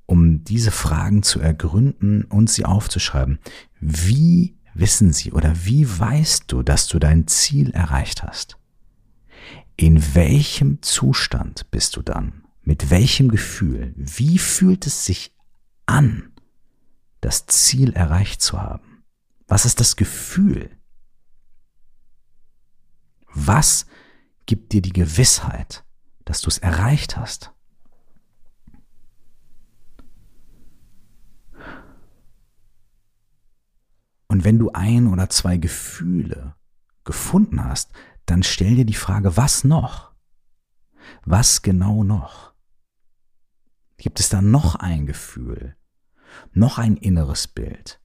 um 0.05 0.43
diese 0.43 0.71
Fragen 0.71 1.23
zu 1.23 1.39
ergründen 1.39 2.23
und 2.23 2.49
sie 2.49 2.65
aufzuschreiben. 2.65 3.39
Wie 3.79 4.57
wissen 4.73 5.11
sie 5.11 5.33
oder 5.33 5.65
wie 5.65 5.87
weißt 5.87 6.51
du, 6.51 6.63
dass 6.63 6.87
du 6.87 6.97
dein 6.97 7.27
Ziel 7.27 7.71
erreicht 7.71 8.23
hast? 8.23 8.57
In 9.75 10.15
welchem 10.15 10.81
Zustand 10.81 11.69
bist 11.71 11.95
du 11.95 12.01
dann? 12.01 12.43
Mit 12.69 12.91
welchem 12.91 13.29
Gefühl? 13.29 13.95
Wie 13.97 14.37
fühlt 14.37 14.85
es 14.85 15.03
sich 15.03 15.35
an, 15.87 16.31
das 17.19 17.47
Ziel 17.47 17.93
erreicht 17.93 18.43
zu 18.43 18.61
haben? 18.61 19.03
Was 19.47 19.65
ist 19.65 19.79
das 19.79 19.95
Gefühl? 19.95 20.69
Was 23.33 23.87
gibt 24.45 24.71
dir 24.71 24.83
die 24.83 24.93
Gewissheit, 24.93 25.83
dass 26.25 26.41
du 26.41 26.47
es 26.47 26.59
erreicht 26.59 27.17
hast. 27.17 27.51
Und 34.27 34.43
wenn 34.43 34.59
du 34.59 34.71
ein 34.73 35.07
oder 35.07 35.27
zwei 35.31 35.57
Gefühle 35.57 36.53
gefunden 37.03 37.65
hast, 37.65 37.91
dann 38.27 38.43
stell 38.43 38.75
dir 38.75 38.85
die 38.85 38.93
Frage, 38.93 39.37
was 39.37 39.63
noch? 39.63 40.11
Was 41.25 41.63
genau 41.63 42.03
noch? 42.03 42.48
Gibt 43.99 44.21
es 44.21 44.29
da 44.29 44.41
noch 44.41 44.75
ein 44.75 45.05
Gefühl? 45.05 45.75
Noch 46.53 46.77
ein 46.77 46.95
inneres 46.95 47.47
Bild? 47.47 47.99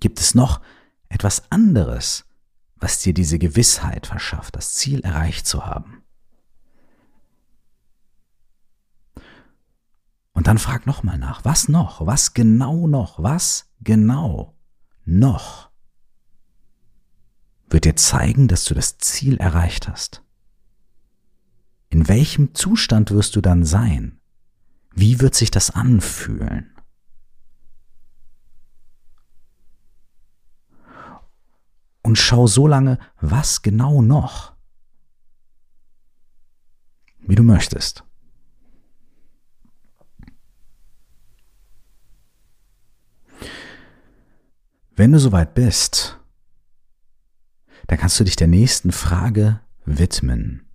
Gibt 0.00 0.20
es 0.20 0.34
noch 0.34 0.60
etwas 1.08 1.50
anderes, 1.52 2.26
was 2.74 2.98
dir 3.00 3.14
diese 3.14 3.38
Gewissheit 3.38 4.08
verschafft, 4.08 4.56
das 4.56 4.74
Ziel 4.74 5.00
erreicht 5.00 5.46
zu 5.46 5.64
haben? 5.64 6.02
Und 10.32 10.48
dann 10.48 10.58
frag 10.58 10.84
nochmal 10.84 11.16
nach, 11.16 11.44
was 11.44 11.68
noch? 11.68 12.04
Was 12.04 12.34
genau 12.34 12.88
noch? 12.88 13.22
Was 13.22 13.70
genau 13.80 14.58
noch? 15.04 15.70
Wird 17.70 17.84
dir 17.84 17.94
zeigen, 17.94 18.48
dass 18.48 18.64
du 18.64 18.74
das 18.74 18.98
Ziel 18.98 19.36
erreicht 19.36 19.88
hast. 19.88 20.24
In 21.88 22.08
welchem 22.08 22.52
Zustand 22.56 23.12
wirst 23.12 23.36
du 23.36 23.40
dann 23.40 23.64
sein? 23.64 24.20
Wie 24.94 25.20
wird 25.20 25.34
sich 25.34 25.50
das 25.50 25.70
anfühlen? 25.70 26.70
Und 32.02 32.16
schau 32.16 32.46
so 32.46 32.66
lange, 32.66 32.98
was 33.20 33.62
genau 33.62 34.02
noch? 34.02 34.54
Wie 37.20 37.34
du 37.34 37.42
möchtest. 37.42 38.04
Wenn 44.96 45.10
du 45.10 45.18
soweit 45.18 45.54
bist, 45.54 46.20
dann 47.88 47.98
kannst 47.98 48.20
du 48.20 48.24
dich 48.24 48.36
der 48.36 48.46
nächsten 48.46 48.92
Frage 48.92 49.60
widmen. 49.84 50.68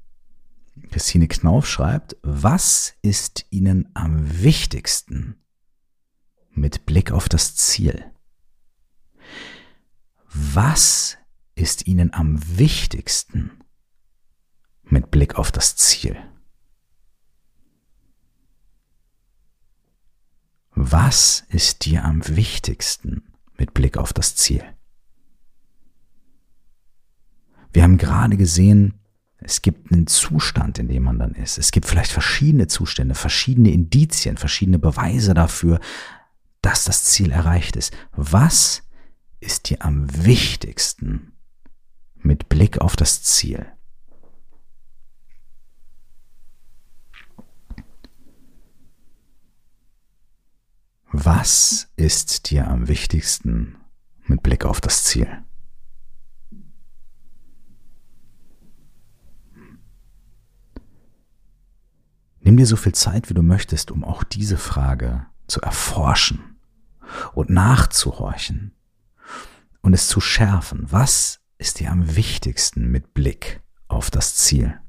Christine 0.92 1.28
Knauf 1.28 1.68
schreibt, 1.68 2.18
was 2.22 2.94
ist 3.02 3.46
Ihnen 3.50 3.90
am 3.94 4.42
wichtigsten 4.42 5.36
mit 6.52 6.86
Blick 6.86 7.12
auf 7.12 7.30
das 7.30 7.56
Ziel? 7.56 8.12
Was 10.32 11.18
ist 11.56 11.88
Ihnen 11.88 12.14
am 12.14 12.40
wichtigsten 12.58 13.52
mit 14.84 15.12
Blick 15.12 15.36
auf 15.36 15.52
das 15.52 15.76
Ziel? 15.76 16.18
Was 20.72 21.44
ist 21.50 21.86
dir 21.86 22.06
am 22.06 22.26
wichtigsten 22.28 23.30
mit 23.60 23.74
Blick 23.74 23.98
auf 23.98 24.14
das 24.14 24.36
Ziel. 24.36 24.64
Wir 27.72 27.84
haben 27.84 27.98
gerade 27.98 28.38
gesehen, 28.38 28.99
es 29.42 29.62
gibt 29.62 29.92
einen 29.92 30.08
Zustand, 30.08 30.80
in 30.80 30.88
dem 30.90 31.04
man 31.04 31.20
dann 31.20 31.34
ist. 31.34 31.58
Es 31.58 31.72
gibt 31.72 31.86
vielleicht 31.86 32.12
verschiedene 32.12 32.68
Zustände, 32.68 33.16
verschiedene 33.16 33.72
Indizien, 33.72 34.38
verschiedene 34.38 34.80
Beweise 34.80 35.34
dafür, 35.34 35.80
dass 36.62 36.84
das 36.84 37.06
Ziel 37.06 37.32
erreicht 37.32 37.76
ist. 37.76 37.96
Was 38.12 38.84
ist 39.40 39.70
dir 39.70 39.84
am 39.86 40.26
wichtigsten 40.26 41.32
mit 42.16 42.50
Blick 42.50 42.80
auf 42.80 42.98
das 42.98 43.24
Ziel? 43.24 43.66
Was 51.12 51.88
ist 51.96 52.52
dir 52.52 52.68
am 52.68 52.88
wichtigsten 52.88 53.78
mit 54.26 54.44
Blick 54.44 54.66
auf 54.66 54.82
das 54.82 55.06
Ziel? 55.06 55.44
Nimm 62.50 62.58
dir 62.58 62.66
so 62.66 62.78
viel 62.78 62.96
Zeit, 62.96 63.30
wie 63.30 63.36
du 63.36 63.44
möchtest, 63.44 63.92
um 63.92 64.04
auch 64.04 64.24
diese 64.24 64.58
Frage 64.58 65.28
zu 65.46 65.62
erforschen 65.62 66.58
und 67.34 67.52
nachzuhorchen 67.52 68.74
und 69.82 69.94
es 69.94 70.08
zu 70.08 70.20
schärfen. 70.20 70.92
Was 70.92 71.42
ist 71.60 71.80
dir 71.80 71.92
am 71.92 72.16
wichtigsten 72.16 72.90
mit 72.90 73.14
Blick 73.14 73.62
auf 73.88 74.10
das 74.10 74.36
Ziel? 74.36 74.82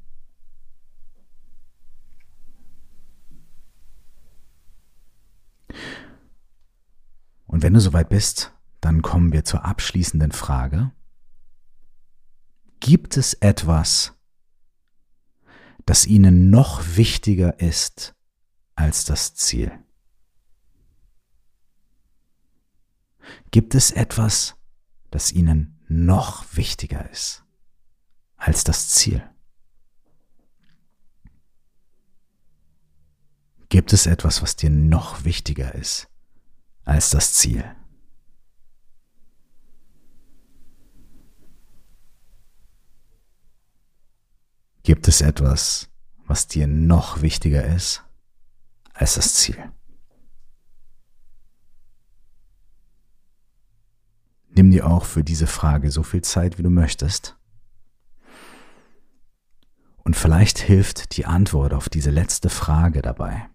Und 7.45 7.61
wenn 7.61 7.75
du 7.75 7.79
soweit 7.79 8.09
bist, 8.09 8.55
dann 8.79 9.03
kommen 9.03 9.33
wir 9.33 9.45
zur 9.45 9.65
abschließenden 9.65 10.31
Frage. 10.31 10.93
Gibt 12.79 13.17
es 13.17 13.35
etwas, 13.35 14.15
das 15.85 16.05
ihnen 16.05 16.49
noch 16.49 16.97
wichtiger 16.97 17.59
ist 17.59 18.15
als 18.75 19.05
das 19.05 19.35
Ziel? 19.35 19.71
Gibt 23.51 23.75
es 23.75 23.91
etwas, 23.91 24.55
das 25.09 25.31
ihnen 25.31 25.79
noch 25.87 26.55
wichtiger 26.55 27.09
ist 27.09 27.43
als 28.37 28.63
das 28.63 28.89
Ziel? 28.89 29.23
Gibt 33.69 33.93
es 33.93 34.05
etwas, 34.05 34.41
was 34.41 34.55
dir 34.55 34.69
noch 34.69 35.23
wichtiger 35.23 35.73
ist 35.75 36.11
als 36.83 37.09
das 37.09 37.33
Ziel. 37.33 37.63
Gibt 44.83 45.07
es 45.07 45.21
etwas, 45.21 45.89
was 46.25 46.47
dir 46.47 46.65
noch 46.67 47.21
wichtiger 47.21 47.63
ist 47.63 48.03
als 48.93 49.15
das 49.15 49.35
Ziel? 49.35 49.71
Nimm 54.49 54.71
dir 54.71 54.87
auch 54.87 55.05
für 55.05 55.23
diese 55.23 55.47
Frage 55.47 55.91
so 55.91 56.03
viel 56.03 56.21
Zeit, 56.21 56.57
wie 56.57 56.63
du 56.63 56.69
möchtest. 56.69 57.37
Und 60.03 60.15
vielleicht 60.15 60.57
hilft 60.57 61.15
die 61.15 61.25
Antwort 61.25 61.73
auf 61.73 61.87
diese 61.87 62.09
letzte 62.09 62.49
Frage 62.49 63.01
dabei, 63.01 63.49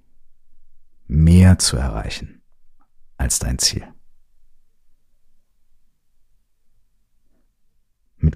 mehr 1.07 1.59
zu 1.59 1.77
erreichen 1.77 2.43
als 3.17 3.39
dein 3.41 3.59
Ziel. 3.59 3.96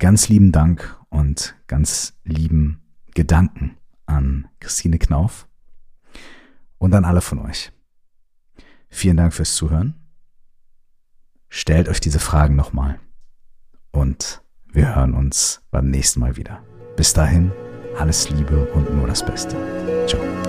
Ganz 0.00 0.30
lieben 0.30 0.50
Dank 0.50 0.98
und 1.10 1.54
ganz 1.66 2.14
lieben 2.24 2.80
Gedanken 3.14 3.76
an 4.06 4.48
Christine 4.58 4.98
Knauf 4.98 5.46
und 6.78 6.94
an 6.94 7.04
alle 7.04 7.20
von 7.20 7.38
euch. 7.38 7.70
Vielen 8.88 9.18
Dank 9.18 9.34
fürs 9.34 9.54
Zuhören. 9.54 9.94
Stellt 11.50 11.90
euch 11.90 12.00
diese 12.00 12.18
Fragen 12.18 12.56
nochmal 12.56 12.98
und 13.92 14.42
wir 14.72 14.96
hören 14.96 15.12
uns 15.12 15.60
beim 15.70 15.90
nächsten 15.90 16.20
Mal 16.20 16.36
wieder. 16.36 16.64
Bis 16.96 17.12
dahin, 17.12 17.52
alles 17.98 18.30
Liebe 18.30 18.72
und 18.72 18.94
nur 18.96 19.06
das 19.06 19.22
Beste. 19.22 19.54
Ciao. 20.06 20.39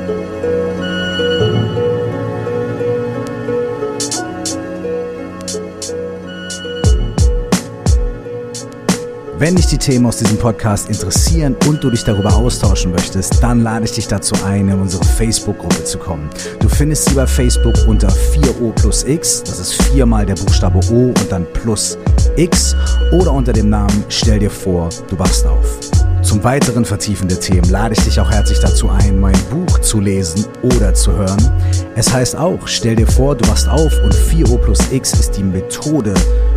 Wenn 9.42 9.56
dich 9.56 9.66
die 9.66 9.80
Themen 9.80 10.06
aus 10.06 10.18
diesem 10.18 10.38
Podcast 10.38 10.88
interessieren 10.88 11.56
und 11.68 11.84
du 11.84 11.90
dich 11.90 12.04
darüber 12.04 12.36
austauschen 12.36 12.92
möchtest, 12.92 13.42
dann 13.42 13.64
lade 13.64 13.86
ich 13.86 13.92
dich 13.94 14.08
dazu 14.08 14.36
ein, 14.46 14.70
in 14.70 14.80
unsere 14.80 15.04
Facebook-Gruppe 15.04 15.84
zu 15.84 15.98
kommen. 15.98 16.30
Du 16.60 16.70
findest 16.70 17.10
sie 17.10 17.16
bei 17.16 17.26
Facebook 17.26 17.74
unter 17.88 18.10
4O 18.10 18.72
plus 18.74 19.04
X, 19.04 19.42
das 19.42 19.60
ist 19.60 19.82
viermal 19.82 20.28
der 20.28 20.36
Buchstabe 20.36 20.80
O 20.92 21.06
und 21.08 21.32
dann 21.32 21.48
plus 21.54 21.98
X 22.36 22.76
oder 23.14 23.34
unter 23.34 23.52
dem 23.52 23.72
Namen 23.72 24.04
Stell 24.10 24.38
dir 24.38 24.52
vor, 24.52 24.90
du 25.10 25.18
wachst 25.18 25.48
auf. 25.48 26.01
Zum 26.32 26.46
weiteren 26.46 26.86
Vertiefen 26.86 27.28
der 27.28 27.42
Themen 27.42 27.70
lade 27.70 27.94
ich 27.94 28.06
dich 28.06 28.18
auch 28.18 28.32
herzlich 28.32 28.58
dazu 28.60 28.90
ein, 28.90 29.20
mein 29.20 29.38
Buch 29.50 29.80
zu 29.80 30.00
lesen 30.00 30.46
oder 30.62 30.94
zu 30.94 31.12
hören. 31.12 31.52
Es 31.98 32.14
heißt 32.14 32.38
auch, 32.38 32.70
stell 32.70 32.96
dir 32.96 33.06
vor, 33.06 33.36
du 33.36 33.46
wachst 33.50 33.68
auf 33.68 33.92
und 34.02 34.16
4O 34.16 34.58
plus 34.58 34.80
X 34.94 35.12
ist 35.12 35.32
die 35.32 35.44
Methode 35.44 36.14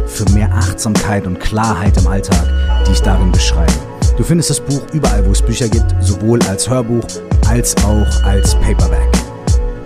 für 0.07 0.31
mehr 0.31 0.49
Achtsamkeit 0.53 1.27
und 1.27 1.41
Klarheit 1.41 1.97
im 1.97 2.07
Alltag, 2.07 2.47
die 2.87 2.93
ich 2.93 3.03
darin 3.03 3.33
beschreibe. 3.33 3.73
Du 4.17 4.23
findest 4.23 4.51
das 4.51 4.61
Buch 4.61 4.83
überall, 4.93 5.27
wo 5.27 5.33
es 5.33 5.43
Bücher 5.43 5.69
gibt, 5.69 5.93
sowohl 6.01 6.39
als 6.49 6.71
Hörbuch 6.71 7.03
als 7.49 7.77
auch 7.79 8.23
als 8.23 8.55
Paperback. 8.55 9.14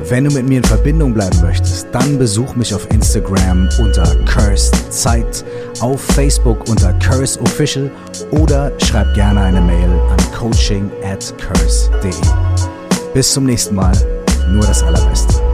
Wenn 0.09 0.25
du 0.25 0.31
mit 0.31 0.49
mir 0.49 0.59
in 0.59 0.65
Verbindung 0.65 1.13
bleiben 1.13 1.39
möchtest, 1.43 1.89
dann 1.93 2.19
besuch 2.19 2.57
mich 2.57 2.75
auf 2.75 2.91
Instagram 2.91 3.69
unter 3.79 4.17
Cursed 4.25 4.91
Zeit, 4.91 5.45
auf 5.81 6.01
Facebook 6.01 6.67
unter 6.71 6.95
Curse 6.95 7.39
Official 7.43 7.91
oder 8.31 8.73
schreib 8.83 9.13
gerne 9.15 9.43
eine 9.43 9.61
Mail 9.61 9.91
an 10.09 10.33
coaching 10.33 10.91
at 11.05 11.35
curse.de. 11.39 12.11
Bis 13.13 13.35
zum 13.35 13.45
nächsten 13.45 13.75
Mal, 13.75 13.93
nur 14.51 14.63
das 14.63 14.83
Allerbeste. 14.83 15.48